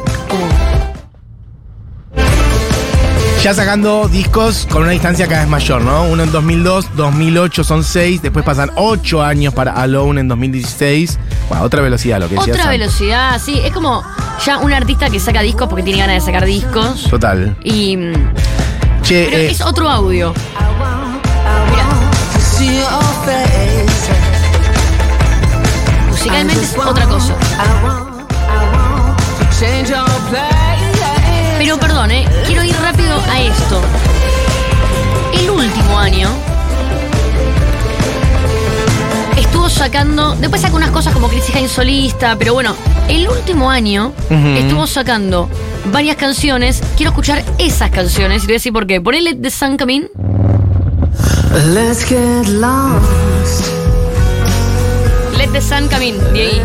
Ya 3.44 3.54
sacando 3.54 4.08
discos 4.08 4.66
con 4.72 4.84
una 4.84 4.92
distancia 4.92 5.28
cada 5.28 5.42
vez 5.42 5.50
mayor, 5.50 5.82
¿no? 5.82 6.06
Uno 6.06 6.24
en 6.24 6.32
2002, 6.32 6.96
2008 6.96 7.66
son 7.66 7.84
6, 7.84 8.22
después 8.22 8.46
pasan 8.46 8.72
8 8.76 9.22
años 9.22 9.54
para 9.54 9.74
Alone 9.74 10.22
en 10.22 10.30
2016. 10.30 11.20
Bueno, 11.50 11.66
otra 11.66 11.82
velocidad 11.82 12.22
lo 12.22 12.30
que 12.30 12.36
decía 12.36 12.54
Otra 12.54 12.64
Sam. 12.64 12.72
velocidad, 12.72 13.42
sí. 13.44 13.60
Es 13.62 13.74
como 13.74 14.02
ya 14.46 14.60
un 14.60 14.72
artista 14.72 15.10
que 15.10 15.20
saca 15.20 15.42
discos 15.42 15.68
porque 15.68 15.84
tiene 15.84 16.00
ganas 16.00 16.24
de 16.24 16.32
sacar 16.32 16.46
discos. 16.46 17.10
Total. 17.10 17.58
Y. 17.66 17.98
Che, 19.02 19.28
Pero 19.30 19.38
eh, 19.38 19.52
es 19.52 19.60
otro 19.60 19.90
audio. 19.90 20.34
Musicalmente 26.10 26.64
es 26.64 26.78
otra 26.78 27.06
cosa. 27.08 27.36
Perdón, 32.04 32.18
eh, 32.18 32.28
quiero 32.46 32.64
ir 32.66 32.76
rápido 32.82 33.16
a 33.30 33.40
esto. 33.40 33.82
El 35.34 35.50
último 35.50 35.98
año 35.98 36.28
estuvo 39.38 39.70
sacando. 39.70 40.36
Después 40.36 40.62
sacó 40.62 40.76
unas 40.76 40.92
cosas 40.92 41.14
como 41.14 41.30
Crisis 41.30 41.56
Hines 41.56 41.72
solista, 41.72 42.36
pero 42.38 42.56
bueno, 42.56 42.76
el 43.08 43.30
último 43.30 43.72
año 43.72 44.12
estuvo 44.30 44.86
sacando 44.86 45.48
varias 45.94 46.18
canciones. 46.18 46.84
Quiero 46.98 47.12
escuchar 47.12 47.42
esas 47.58 47.90
canciones 47.90 48.40
y 48.44 48.48
te 48.48 48.48
voy 48.48 48.56
a 48.56 48.58
decir 48.58 48.74
por 48.74 48.86
qué. 48.86 49.00
Ponele 49.00 49.36
The 49.36 49.50
Sun 49.50 49.78
Come 49.78 49.94
In. 49.94 50.10
Let's 51.74 52.04
get 52.06 52.50
lost. 52.50 53.70
Let 55.38 55.54
the 55.54 55.62
Sun 55.62 55.88
Come 55.88 56.08
In. 56.08 56.34
De 56.34 56.42
ahí. 56.42 56.62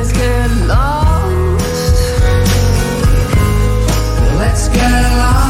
Let's 4.58 4.68
get 4.70 5.16
lost. 5.18 5.47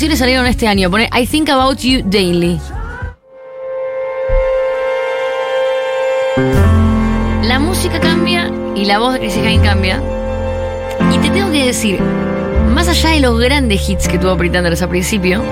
Canciones 0.00 0.18
salieron 0.18 0.46
este 0.46 0.66
año. 0.66 0.90
Pone 0.90 1.10
I 1.12 1.26
Think 1.26 1.50
About 1.50 1.76
You 1.80 2.00
Daily. 2.02 2.58
La 7.42 7.58
música 7.58 8.00
cambia 8.00 8.50
y 8.74 8.86
la 8.86 8.98
voz 8.98 9.12
de 9.12 9.18
Chrissy 9.18 9.40
Hine 9.40 9.60
cambia. 9.62 10.00
Y 11.12 11.18
te 11.18 11.28
tengo 11.28 11.50
que 11.52 11.66
decir, 11.66 12.00
más 12.74 12.88
allá 12.88 13.10
de 13.10 13.20
los 13.20 13.38
grandes 13.38 13.86
hits 13.86 14.08
que 14.08 14.18
tuvo 14.18 14.38
Pretenders 14.38 14.80
al 14.80 14.88
principio, 14.88 15.42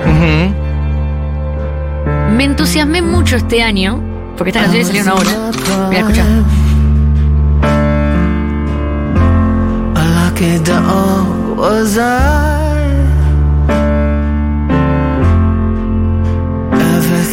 me 2.35 2.43
entusiasmé 2.43 3.03
mucho 3.03 3.35
este 3.35 3.61
año, 3.61 4.01
porque 4.35 4.49
estas 4.49 4.63
canciones 4.63 4.87
salieron 4.87 5.09
ahora. 5.09 5.51
Mira, 5.89 5.99
escucha. 5.99 6.25
Dog 10.65 11.59
was 11.59 11.97
I. 11.99 12.58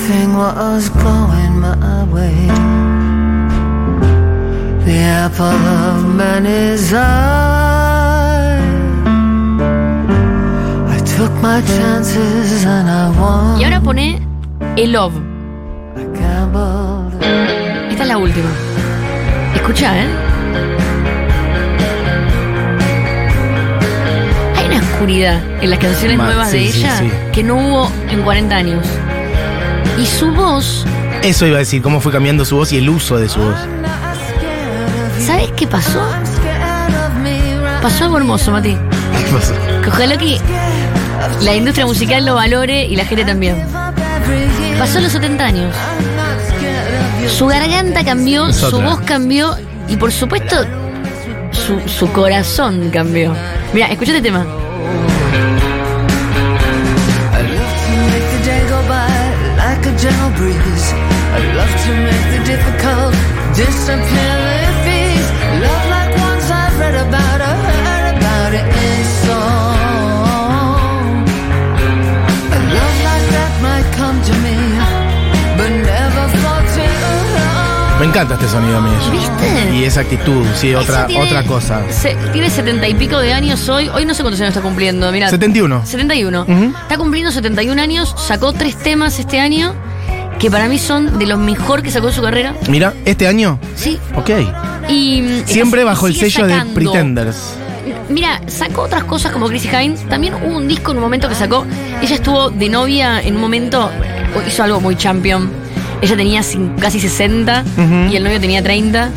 Everything 0.09 0.37
was 0.37 0.88
going 0.90 1.59
my 1.59 2.05
way. 2.14 2.47
The 4.85 4.99
apple 5.25 5.47
of 5.47 6.14
many's 6.14 6.92
eye. 6.95 8.61
I 10.95 10.99
took 11.01 11.33
my 11.42 11.61
chances 11.61 12.64
and 12.64 12.88
I 12.88 13.11
won. 13.19 13.59
Y 13.61 13.64
ahora 13.64 13.81
pone 13.81 14.21
El 14.77 14.92
Love. 14.92 15.14
Esta 17.90 18.03
es 18.03 18.09
la 18.09 18.19
última. 18.19 18.49
Escucha, 19.57 20.05
¿eh? 20.05 20.07
Hay 24.55 24.66
una 24.66 24.79
oscuridad 24.79 25.40
en 25.61 25.71
las 25.71 25.81
canciones 25.81 26.16
nuevas 26.16 26.53
sí, 26.53 26.59
de 26.59 26.71
sí, 26.71 26.79
ella 26.79 26.97
sí. 26.99 27.11
que 27.33 27.42
no 27.42 27.57
hubo 27.57 27.90
en 28.09 28.23
40 28.23 28.55
años. 28.55 28.87
Y 29.99 30.07
su 30.07 30.31
voz, 30.33 30.85
Eso 31.22 31.46
iba 31.46 31.57
a 31.57 31.61
decir, 31.61 31.83
cómo 31.83 32.01
fue 32.01 32.12
cambiando 32.12 32.44
su 32.44 32.57
voz 32.57 32.72
y 32.72 32.79
el 32.79 32.88
uso 32.88 33.16
de 33.18 33.29
su 33.29 33.40
voz. 33.40 33.57
¿sabes 35.27 35.51
qué 35.57 35.66
pasó? 35.66 36.01
Pasó 37.83 38.05
algo 38.05 38.18
hermoso, 38.18 38.53
Mati. 38.53 38.75
¿Qué 38.75 39.33
pasó? 39.33 39.55
Que 39.83 39.88
ojalá 39.88 40.16
que 40.18 40.38
la 41.42 41.55
industria 41.55 41.87
musical 41.87 42.25
lo 42.27 42.35
valore 42.35 42.85
y 42.85 42.96
la 42.96 43.05
gente 43.05 43.25
también. 43.25 43.57
Pasó 44.79 45.01
los 45.01 45.12
70 45.12 45.44
años. 45.44 45.75
Su 47.29 47.46
garganta 47.46 48.05
cambió, 48.05 48.49
Es 48.49 48.57
su 48.57 48.66
otra. 48.77 48.87
voz 48.88 49.01
cambió 49.01 49.57
y 49.88 49.96
por 49.96 50.12
supuesto 50.12 50.57
su, 51.53 51.81
su 51.88 52.11
corazón 52.12 52.90
cambió. 52.92 53.35
Mira, 53.72 53.87
escucha 53.88 54.12
este 54.12 54.22
tema. 54.22 54.44
Gentle 60.07 60.31
breeze. 60.38 60.87
I 61.35 61.38
love 61.59 61.75
to 61.87 61.92
make 62.07 62.25
the 62.35 62.40
difficult 62.53 63.12
disappear 63.59 64.35
with 64.47 64.87
ease. 64.99 65.29
Love 65.64 65.85
like 65.95 66.12
once 66.29 66.47
I've 66.51 66.79
read 66.79 66.95
about 67.07 67.40
or 67.49 67.57
heard 67.66 68.07
about 68.16 68.53
it 68.55 68.66
in 68.87 69.01
song. 69.27 71.11
A 72.55 72.59
love 72.77 72.99
like 73.09 73.27
that 73.37 73.53
might 73.66 73.88
come 73.99 74.19
to 74.29 74.35
me, 74.45 74.57
but 75.59 75.71
never 75.90 76.25
for 76.40 76.59
too 76.75 76.92
long. 77.03 78.01
Me 78.01 78.07
encanta 78.07 78.35
este 78.35 78.47
sonido 78.49 78.79
ella. 78.79 79.11
¿Viste? 79.11 79.75
Y 79.75 79.85
esa 79.85 80.01
actitud, 80.03 80.45
sí, 80.55 80.75
otra, 80.75 81.07
tiene- 81.07 81.25
otra 81.25 81.42
cosa. 81.45 81.81
se- 81.90 82.14
tiene 82.33 82.49
setenta 82.51 82.87
y 82.87 82.95
pico 82.95 83.19
de 83.19 83.33
años 83.33 83.69
hoy. 83.69 83.88
Hoy 83.88 84.05
no 84.05 84.14
sé 84.14 84.23
cuántos 84.23 84.40
años 84.40 84.51
está 84.55 84.61
cumpliendo. 84.62 85.11
Mira, 85.11 85.29
71. 85.31 85.85
71. 85.85 86.42
Ujú. 86.42 86.73
Está 86.83 86.97
cumpliendo 86.97 87.33
71 87.33 87.81
años. 87.83 88.14
Sacó 88.16 88.53
tres 88.53 88.77
temas 88.77 89.19
este 89.19 89.40
año 89.40 89.75
que 90.38 90.51
para 90.51 90.68
mí 90.68 90.79
son 90.79 91.18
de 91.18 91.27
los 91.27 91.38
mejor 91.38 91.83
que 91.83 91.90
sacó 91.90 92.09
en 92.09 92.14
su 92.14 92.22
carrera. 92.22 92.55
Mira, 92.68 92.92
este 93.05 93.27
año, 93.27 93.59
Sí. 93.75 93.99
ok. 94.14 94.31
Y 94.88 95.42
Siempre 95.46 95.83
bajo 95.85 96.07
el 96.07 96.14
sello 96.14 96.46
de. 96.46 96.55
Pretenders. 96.75 97.55
Mira, 98.09 98.40
sacó 98.46 98.83
otras 98.83 99.05
cosas 99.05 99.33
como 99.33 99.46
Chrissy 99.49 99.68
Hines. 99.68 100.07
También 100.09 100.35
hubo 100.35 100.57
un 100.57 100.68
disco 100.68 100.92
en 100.92 100.99
un 100.99 101.03
momento 101.03 101.29
que 101.29 101.35
sacó. 101.35 101.66
Ella 102.03 102.14
estuvo 102.14 102.51
de 102.51 102.68
novia 102.68 103.20
en 103.20 103.35
un 103.35 103.40
momento. 103.40 103.90
Hizo 104.46 104.62
algo 104.62 104.81
muy 104.81 104.96
champion. 104.96 105.51
Ella 106.03 106.16
tenía 106.16 106.42
casi 106.81 107.01
60 107.01 107.64
Ujú. 107.77 108.12
y 108.12 108.16
el 108.16 108.22
novio 108.22 108.40
tenía 108.40 108.62
30. 108.62 109.11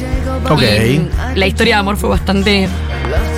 Ok. 0.49 0.61
Y 0.63 1.01
la 1.35 1.45
historia 1.45 1.75
de 1.75 1.79
amor 1.81 1.97
fue 1.97 2.09
bastante. 2.09 2.67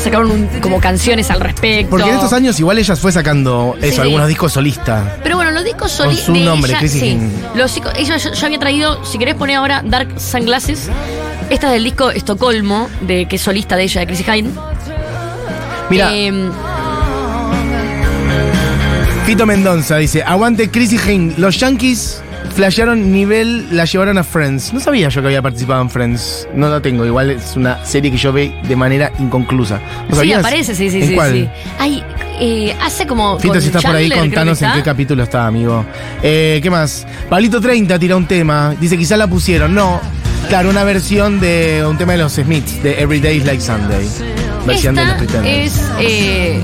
Sacaron 0.03 0.31
un- 0.31 0.47
como 0.61 0.79
canciones 0.81 1.29
al 1.29 1.39
respecto. 1.39 1.91
Porque 1.91 2.09
en 2.09 2.15
estos 2.15 2.33
años 2.33 2.59
igual 2.59 2.79
ella 2.79 2.95
fue 2.95 3.11
sacando 3.11 3.75
eso, 3.81 3.95
Sí. 3.97 4.01
algunos 4.01 4.27
discos 4.27 4.51
solistas. 4.53 5.03
Pero 5.23 5.35
bueno, 5.35 5.51
los 5.51 5.63
discos 5.63 5.91
Con 5.95 6.05
solistas. 6.07 6.25
su 6.25 6.35
nombre, 6.35 6.73
Chrissy 6.79 6.99
sí. 6.99 7.19
Los 7.55 7.77
ella 7.95 8.17
yo, 8.17 8.33
yo 8.33 8.45
había 8.47 8.59
traído, 8.59 9.05
si 9.05 9.17
querés 9.19 9.35
poner 9.35 9.57
ahora 9.57 9.83
Dark 9.85 10.19
Sunglasses. 10.19 10.89
Esta 11.51 11.67
es 11.67 11.73
del 11.73 11.83
disco 11.83 12.09
Estocolmo, 12.11 12.89
de, 13.01 13.27
que 13.27 13.35
es 13.35 13.41
solista 13.41 13.75
de 13.75 13.83
ella, 13.83 14.01
de 14.01 14.07
Chrissy 14.07 14.25
Hine. 14.31 14.49
Mira, 15.89 16.15
Em, 16.15 16.49
Fito 19.25 19.45
Mendoza 19.45 19.97
dice, 19.97 20.23
aguante 20.23 20.69
Chrissy 20.71 20.97
Hine, 20.97 21.33
los 21.37 21.59
Yankees 21.59 22.21
flashearon 22.51 23.11
nivel, 23.11 23.75
la 23.75 23.85
llevaron 23.85 24.17
a 24.17 24.23
Friends. 24.23 24.73
No 24.73 24.79
sabía 24.79 25.09
yo 25.09 25.21
que 25.21 25.27
había 25.27 25.41
participado 25.41 25.81
en 25.81 25.89
Friends. 25.89 26.47
No 26.53 26.69
la 26.69 26.81
tengo, 26.81 27.05
igual 27.05 27.31
es 27.31 27.55
una 27.55 27.83
serie 27.85 28.11
que 28.11 28.17
yo 28.17 28.31
ve 28.33 28.53
de 28.67 28.75
manera 28.75 29.11
inconclusa. 29.19 29.79
¿No 30.09 30.15
Sí, 30.21 30.33
aparece, 30.33 30.75
sí, 30.75 30.89
sí, 30.89 31.01
¿En 31.01 31.07
sí. 31.09 31.15
cuál? 31.15 31.31
sí. 31.31 31.49
Ay, 31.79 32.03
eh, 32.39 32.75
hace 32.81 33.05
como. 33.07 33.39
Fito, 33.39 33.59
si 33.59 33.67
estás 33.67 33.83
por 33.83 33.95
ahí, 33.95 34.09
contanos 34.09 34.61
en 34.61 34.71
qué 34.73 34.81
capítulo 34.83 35.23
está, 35.23 35.47
amigo. 35.47 35.85
Eh, 36.23 36.59
¿Qué 36.61 36.69
más? 36.69 37.05
Pablito 37.29 37.59
30 37.61 37.97
tira 37.99 38.15
un 38.15 38.25
tema. 38.25 38.75
Dice, 38.79 38.97
quizá 38.97 39.17
la 39.17 39.27
pusieron. 39.27 39.73
No. 39.73 40.01
Claro, 40.49 40.69
una 40.69 40.83
versión 40.83 41.39
de 41.39 41.83
un 41.87 41.97
tema 41.97 42.13
de 42.13 42.17
los 42.17 42.33
Smiths, 42.33 42.81
de 42.83 42.99
Every 43.01 43.19
Day 43.21 43.37
is 43.37 43.45
Like 43.45 43.61
Sunday. 43.61 44.07
Versión 44.65 44.95
de 44.95 45.05
los 45.05 45.45
es 45.45 45.81
eh, 45.99 46.61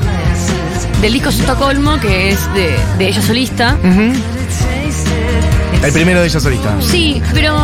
del 1.02 1.14
disco 1.14 1.30
Estocolmo, 1.30 2.00
que 2.00 2.32
es 2.32 2.54
de, 2.54 2.76
de 2.98 3.08
ella 3.08 3.22
solista. 3.22 3.78
Ujú. 3.84 4.14
El 5.84 5.94
primero 5.94 6.20
de 6.22 6.28
ellos 6.28 6.42
solista. 6.44 6.76
Sí, 6.82 7.22
pero 7.34 7.56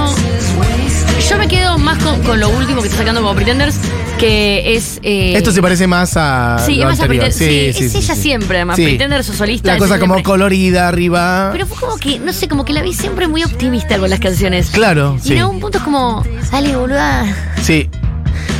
yo 1.29 1.37
me 1.37 1.47
quedo 1.47 1.77
más 1.77 2.01
con, 2.03 2.21
con 2.23 2.39
lo 2.39 2.49
último 2.49 2.81
que 2.81 2.87
está 2.87 2.99
sacando 2.99 3.21
como 3.21 3.33
Pretenders, 3.35 3.75
que 4.19 4.75
es. 4.75 4.99
eh, 5.03 5.33
Esto 5.35 5.51
se 5.51 5.61
parece 5.61 5.87
más 5.87 6.13
a. 6.15 6.57
Sí, 6.65 6.75
lo 6.75 6.83
es 6.83 6.89
más 6.91 6.99
a 6.99 7.03
anterior. 7.03 7.25
Pretenders. 7.25 7.77
Sí, 7.77 7.85
es 7.85 7.95
ella 7.95 8.15
siempre, 8.15 8.57
además. 8.57 8.75
Sí. 8.77 8.83
Pretenders 8.85 9.29
o 9.29 9.33
solista. 9.33 9.67
La 9.69 9.73
es 9.75 9.79
cosa 9.79 9.99
como 9.99 10.13
siempre. 10.15 10.23
colorida 10.31 10.87
arriba. 10.87 11.49
Pero 11.51 11.65
fue 11.65 11.77
como 11.77 11.97
que, 11.97 12.19
no 12.19 12.31
sé, 12.33 12.47
como 12.47 12.63
que 12.65 12.73
la 12.73 12.81
vi 12.81 12.93
siempre 12.93 13.27
muy 13.27 13.43
optimista 13.43 13.97
con 13.97 14.09
las 14.09 14.19
canciones. 14.19 14.69
Claro, 14.69 15.17
Y 15.23 15.27
sí. 15.27 15.33
en 15.33 15.39
algún 15.39 15.59
punto 15.59 15.79
es 15.79 15.83
como, 15.83 16.23
dale, 16.51 16.75
boluda. 16.75 17.25
Sí. 17.61 17.89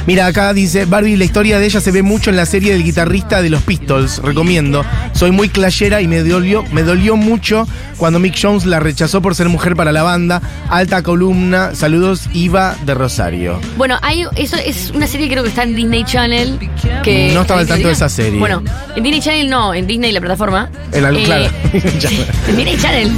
Mira, 0.06 0.26
acá 0.26 0.52
dice, 0.54 0.84
Barbie, 0.84 1.16
la 1.16 1.24
historia 1.24 1.60
de 1.60 1.66
ella 1.66 1.80
se 1.80 1.90
ve 1.92 2.02
mucho 2.04 2.30
en 2.30 2.36
la 2.36 2.46
serie 2.46 2.74
del 2.74 2.84
guitarrista 2.84 3.42
de 3.42 3.50
los 3.50 3.62
Pistols. 3.62 4.18
Recomiendo. 4.22 4.84
Soy 5.24 5.32
muy 5.32 5.48
clayera 5.48 6.02
y 6.02 6.08
me 6.10 6.22
dolió, 6.22 6.66
me 6.74 6.84
dolió 6.84 7.16
mucho 7.16 7.66
cuando 7.96 8.20
Mick 8.20 8.36
Jones 8.38 8.66
la 8.66 8.82
rechazó 8.82 9.22
por 9.22 9.36
ser 9.36 9.48
mujer 9.48 9.74
para 9.74 9.94
la 9.94 10.04
banda. 10.04 10.42
Alta 10.68 11.02
columna. 11.02 11.74
Saludos, 11.76 12.24
Iva 12.34 12.76
de 12.86 12.94
Rosario. 12.94 13.58
Bueno, 13.78 13.98
hay, 14.02 14.26
eso 14.36 14.58
es 14.58 14.92
una 14.94 15.08
serie 15.08 15.28
que 15.30 15.36
creo 15.36 15.44
que 15.44 15.48
está 15.48 15.64
en 15.64 15.78
Disney 15.78 16.04
Channel. 16.04 16.60
Que, 17.06 17.32
No 17.34 17.44
estaba 17.44 17.62
al 17.62 17.68
¿que 17.68 17.72
tanto 17.72 17.88
de 17.88 17.94
esa 17.94 18.10
serie. 18.10 18.38
Bueno, 18.38 18.64
en 18.98 19.02
Disney 19.02 19.22
Channel 19.22 19.50
no, 19.50 19.74
en 19.74 19.88
Disney 19.88 20.12
la 20.12 20.20
plataforma. 20.20 20.70
En 20.92 21.04
la- 21.04 21.12
Eh, 21.18 21.24
claro. 21.24 21.46
En 22.50 22.58
Disney 22.58 22.78
Channel. 22.78 23.12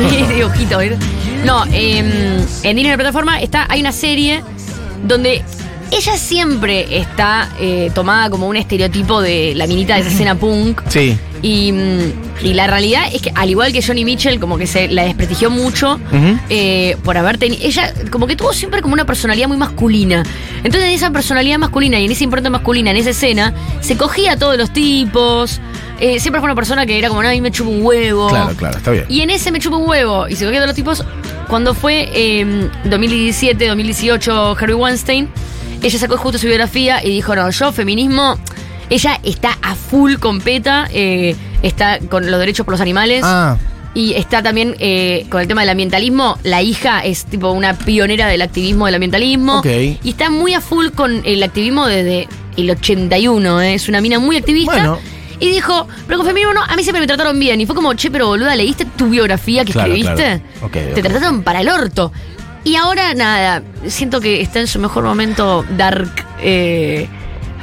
Ojito, 0.44 0.80
¿eh? 0.80 0.98
No, 1.46 1.64
em, 1.66 2.40
en 2.64 2.74
Disney 2.74 2.88
la 2.90 2.96
plataforma 2.96 3.40
está, 3.40 3.66
hay 3.68 3.80
una 3.82 3.92
serie 3.92 4.42
donde 5.06 5.44
ella 5.92 6.16
siempre 6.16 6.98
está 6.98 7.50
eh, 7.60 7.90
tomada 7.94 8.30
como 8.30 8.48
un 8.48 8.56
estereotipo 8.56 9.20
de 9.20 9.54
la 9.54 9.66
minita 9.66 9.94
de 9.94 10.00
esa 10.00 10.10
escena 10.10 10.34
punk. 10.34 10.80
Sí. 10.88 11.16
Y, 11.42 11.72
mm, 11.72 12.12
y 12.44 12.54
la 12.54 12.66
realidad 12.68 13.04
es 13.12 13.20
que, 13.20 13.32
al 13.34 13.50
igual 13.50 13.72
que 13.72 13.82
Johnny 13.82 14.04
Mitchell, 14.04 14.38
como 14.40 14.56
que 14.58 14.66
se 14.66 14.88
la 14.88 15.02
desprestigió 15.04 15.50
mucho 15.50 15.98
eh, 16.48 16.96
por 17.04 17.16
haber 17.18 17.36
tenido. 17.38 17.62
Ella, 17.64 17.92
como 18.10 18.26
que 18.26 18.36
tuvo 18.36 18.52
siempre 18.52 18.80
como 18.80 18.94
una 18.94 19.04
personalidad 19.04 19.48
muy 19.48 19.56
masculina. 19.56 20.22
Entonces, 20.64 20.84
en 20.88 20.94
esa 20.94 21.10
personalidad 21.10 21.58
masculina 21.58 21.98
y 21.98 22.04
en 22.04 22.12
esa 22.12 22.24
impronta 22.24 22.48
masculina, 22.50 22.90
en 22.90 22.96
esa 22.96 23.10
escena, 23.10 23.52
se 23.80 23.96
cogía 23.96 24.32
a 24.32 24.36
todos 24.38 24.56
los 24.56 24.72
tipos. 24.72 25.60
eh, 26.00 26.20
siempre 26.20 26.40
fue 26.40 26.46
una 26.46 26.54
persona 26.54 26.86
que 26.86 26.96
era 26.98 27.08
como, 27.08 27.22
no, 27.22 27.28
a 27.28 27.32
mí 27.32 27.40
me 27.40 27.50
chupa 27.50 27.70
un 27.70 27.84
huevo. 27.84 28.28
Claro, 28.28 28.54
claro, 28.56 28.78
está 28.78 28.90
bien. 28.92 29.04
Y 29.08 29.20
en 29.20 29.30
ese 29.30 29.50
me 29.50 29.58
chupa 29.58 29.76
un 29.76 29.88
huevo 29.88 30.28
y 30.28 30.36
se 30.36 30.44
cogía 30.44 30.60
a 30.60 30.62
todos 30.62 30.68
los 30.68 30.76
tipos. 30.76 31.04
Cuando 31.48 31.74
fue 31.74 32.08
eh, 32.14 32.68
2017, 32.84 33.66
2018, 33.66 34.56
Harry 34.58 34.74
Weinstein, 34.74 35.28
ella 35.82 35.98
sacó 35.98 36.16
justo 36.16 36.38
su 36.38 36.46
biografía 36.46 37.04
y 37.04 37.10
dijo, 37.10 37.34
no, 37.34 37.50
yo 37.50 37.72
feminismo, 37.72 38.38
ella 38.90 39.18
está 39.22 39.58
a 39.62 39.74
full 39.74 40.16
con 40.16 40.40
PETA, 40.40 40.88
eh, 40.92 41.34
está 41.62 41.98
con 41.98 42.30
los 42.30 42.38
derechos 42.40 42.64
por 42.64 42.72
los 42.72 42.80
animales. 42.80 43.22
Ah, 43.24 43.56
Y 43.94 44.14
está 44.14 44.42
también 44.42 44.74
eh, 44.78 45.26
con 45.28 45.40
el 45.42 45.48
tema 45.48 45.60
del 45.62 45.70
ambientalismo. 45.70 46.38
La 46.44 46.62
hija 46.62 47.00
es 47.04 47.26
tipo 47.26 47.50
una 47.50 47.74
pionera 47.76 48.26
del 48.26 48.40
activismo 48.42 48.86
del 48.86 48.94
ambientalismo. 48.94 49.60
Y 50.02 50.10
está 50.10 50.30
muy 50.30 50.54
a 50.54 50.60
full 50.62 50.88
con 50.94 51.20
el 51.24 51.42
activismo 51.42 51.86
desde 51.86 52.26
el 52.56 52.70
81. 52.70 53.60
eh, 53.60 53.74
Es 53.74 53.88
una 53.88 54.00
mina 54.00 54.18
muy 54.18 54.36
activista. 54.36 54.72
Bueno. 54.72 54.98
Y 55.40 55.50
dijo, 55.50 55.88
pero 56.06 56.18
con 56.18 56.26
feminismo 56.26 56.54
no, 56.54 56.62
a 56.62 56.76
mí 56.76 56.84
siempre 56.84 57.00
me 57.00 57.06
trataron 57.06 57.38
bien. 57.38 57.60
Y 57.60 57.66
fue 57.66 57.74
como, 57.74 57.92
che, 57.94 58.10
pero 58.10 58.28
boluda, 58.28 58.54
¿leíste 58.54 58.84
tu 58.84 59.08
biografía 59.10 59.64
que 59.64 59.72
Claro, 59.72 59.92
escribiste? 59.92 60.40
claro. 60.70 60.94
Te 60.94 61.02
trataron 61.02 61.42
para 61.42 61.60
el 61.62 61.68
orto. 61.68 62.12
Y 62.64 62.76
ahora, 62.76 63.14
nada, 63.14 63.62
siento 63.88 64.20
que 64.20 64.40
está 64.40 64.60
en 64.60 64.66
su 64.68 64.78
mejor 64.78 65.02
momento 65.04 65.64
dark, 65.76 66.10
eh, 66.40 67.08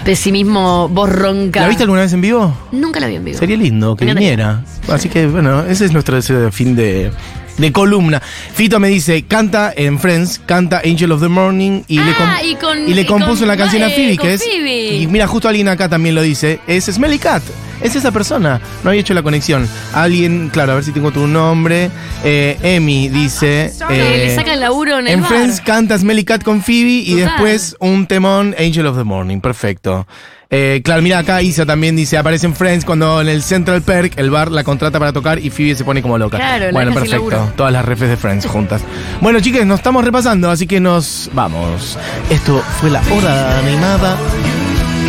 pesimismo, 0.03 0.89
voz 0.89 1.09
ronca. 1.09 1.61
¿la 1.61 1.67
viste 1.67 1.83
alguna 1.83 2.01
vez 2.01 2.13
en 2.13 2.21
vivo? 2.21 2.53
Nunca 2.71 2.99
la 2.99 3.07
vi 3.07 3.15
en 3.15 3.25
vivo. 3.25 3.37
Sería 3.37 3.57
lindo 3.57 3.95
que 3.95 4.05
viniera. 4.05 4.63
Así 4.89 5.09
que, 5.09 5.27
bueno, 5.27 5.61
ese 5.63 5.85
es 5.85 5.91
nuestro 5.93 6.15
deseo 6.15 6.39
de 6.41 6.51
fin 6.51 6.75
de, 6.75 7.11
de 7.57 7.71
columna. 7.71 8.21
Fito 8.53 8.79
me 8.79 8.89
dice, 8.89 9.23
canta 9.23 9.71
en 9.75 9.99
Friends, 9.99 10.41
canta 10.45 10.81
Angel 10.83 11.11
of 11.11 11.21
the 11.21 11.27
Morning 11.29 11.81
y, 11.87 11.99
le, 11.99 12.11
Ah, 12.19 12.41
y 12.43 12.55
con- 12.55 12.87
y 12.89 12.93
le 12.93 13.01
y 13.01 13.05
compuso 13.05 13.39
con- 13.39 13.47
la 13.49 13.57
canción 13.57 13.83
a 13.83 13.87
eh, 13.87 13.95
Phoebe, 13.95 14.17
que 14.17 14.33
es... 14.33 14.43
Phoebe. 14.43 14.95
Y 14.97 15.07
mira, 15.07 15.27
justo 15.27 15.47
alguien 15.47 15.67
acá 15.69 15.87
también 15.87 16.15
lo 16.15 16.21
dice, 16.21 16.59
es 16.67 16.85
Smelly 16.85 17.19
Cat. 17.19 17.43
Es 17.81 17.95
esa 17.95 18.11
persona. 18.11 18.59
No 18.83 18.89
había 18.89 19.01
hecho 19.01 19.13
la 19.13 19.23
conexión. 19.23 19.67
Alguien, 19.93 20.49
claro, 20.49 20.73
a 20.73 20.75
ver 20.75 20.83
si 20.83 20.91
tengo 20.91 21.11
tu 21.11 21.27
nombre. 21.27 21.89
Eh, 22.23 22.57
Emi 22.61 23.09
dice... 23.09 23.71
Eh, 23.89 24.25
le 24.27 24.35
sacan 24.35 24.59
laburo 24.59 24.99
en 24.99 25.07
el 25.07 25.13
en 25.13 25.21
bar. 25.21 25.29
Friends 25.29 25.61
canta 25.61 25.97
Smelly 25.97 26.23
Cat 26.25 26.43
con 26.43 26.61
Phoebe 26.61 26.89
y 26.89 27.11
Total. 27.11 27.25
después 27.27 27.75
un 27.79 28.07
temón 28.07 28.55
Angel 28.59 28.85
of 28.87 28.97
the 28.97 29.03
Morning. 29.03 29.39
Perfecto. 29.39 30.05
Eh, 30.51 30.81
claro, 30.83 31.03
mira 31.03 31.19
acá 31.19 31.43
Isa 31.43 31.63
también 31.63 31.95
dice, 31.95 32.17
aparece 32.17 32.47
en 32.47 32.55
Friends 32.55 32.83
cuando 32.83 33.21
en 33.21 33.27
el 33.29 33.43
Central 33.43 33.83
Perk 33.83 34.17
el 34.17 34.31
bar 34.31 34.51
la 34.51 34.63
contrata 34.63 34.97
para 34.97 35.13
tocar 35.13 35.37
y 35.37 35.51
Phoebe 35.51 35.75
se 35.75 35.83
pone 35.83 36.01
como 36.01 36.17
loca. 36.17 36.37
Claro, 36.37 36.65
la 36.65 36.71
bueno, 36.71 36.91
perfecto. 36.91 37.53
Todas 37.55 37.71
las 37.71 37.85
refes 37.85 38.09
de 38.09 38.17
Friends 38.17 38.47
juntas. 38.47 38.81
Bueno, 39.21 39.39
chicas, 39.41 39.63
nos 39.67 39.79
estamos 39.79 40.03
repasando, 40.03 40.49
así 40.49 40.65
que 40.65 40.79
nos 40.79 41.29
vamos. 41.33 41.99
Esto 42.31 42.63
fue 42.79 42.89
la 42.89 43.01
hora 43.11 43.59
animada. 43.59 44.17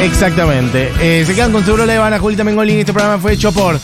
Exactamente. 0.02 0.90
Eh, 1.00 1.24
se 1.26 1.34
quedan 1.34 1.52
con 1.52 1.64
Seguro 1.64 1.84
Ivana, 1.90 2.18
Julita 2.18 2.44
Mengolini. 2.44 2.80
Este 2.80 2.92
programa 2.92 3.20
fue 3.20 3.32
hecho 3.34 3.52
por 3.52 3.78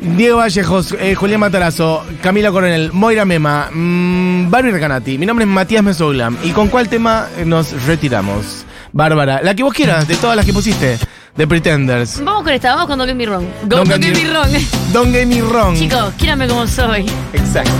Diego 0.00 0.38
Vallejos, 0.38 0.94
eh, 0.98 1.14
Julián 1.14 1.40
Matarazo, 1.40 2.04
Camila 2.22 2.50
Coronel, 2.50 2.92
Moira 2.92 3.24
Mema, 3.24 3.68
mm, 3.72 4.50
Barbie 4.50 4.72
Recanati. 4.72 5.18
Mi 5.18 5.26
nombre 5.26 5.44
es 5.44 5.50
Matías 5.50 5.82
Mesoglam. 5.84 6.36
¿Y 6.42 6.50
con 6.50 6.68
cuál 6.68 6.88
tema 6.88 7.28
nos 7.44 7.72
retiramos? 7.86 8.64
Bárbara, 8.92 9.40
la 9.42 9.54
que 9.54 9.62
vos 9.62 9.72
quieras, 9.72 10.06
de 10.06 10.16
todas 10.16 10.36
las 10.36 10.44
que 10.44 10.52
pusiste, 10.52 10.98
de 11.34 11.46
Pretenders. 11.46 12.22
Vamos 12.22 12.42
con 12.42 12.52
esta, 12.52 12.72
vamos 12.74 12.88
con 12.88 12.98
Don't 12.98 13.08
Get 13.08 13.16
Me 13.16 13.26
Wrong. 13.26 13.44
Don't 13.64 13.88
Don't, 13.88 14.02
Get 14.04 14.14
Me- 14.16 14.30
Wrong. 14.30 14.50
Don't 14.92 15.12
get 15.14 15.26
me 15.26 15.40
wrong. 15.40 15.74
Chicos, 15.76 16.12
quíranme 16.18 16.46
como 16.46 16.66
soy. 16.66 17.06
Exacto. 17.32 17.72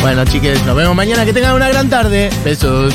Bueno, 0.00 0.24
chiques, 0.24 0.64
nos 0.64 0.74
vemos 0.76 0.94
mañana. 0.96 1.24
Que 1.26 1.32
tengan 1.34 1.54
una 1.54 1.68
gran 1.68 1.90
tarde. 1.90 2.30
Besos. 2.44 2.94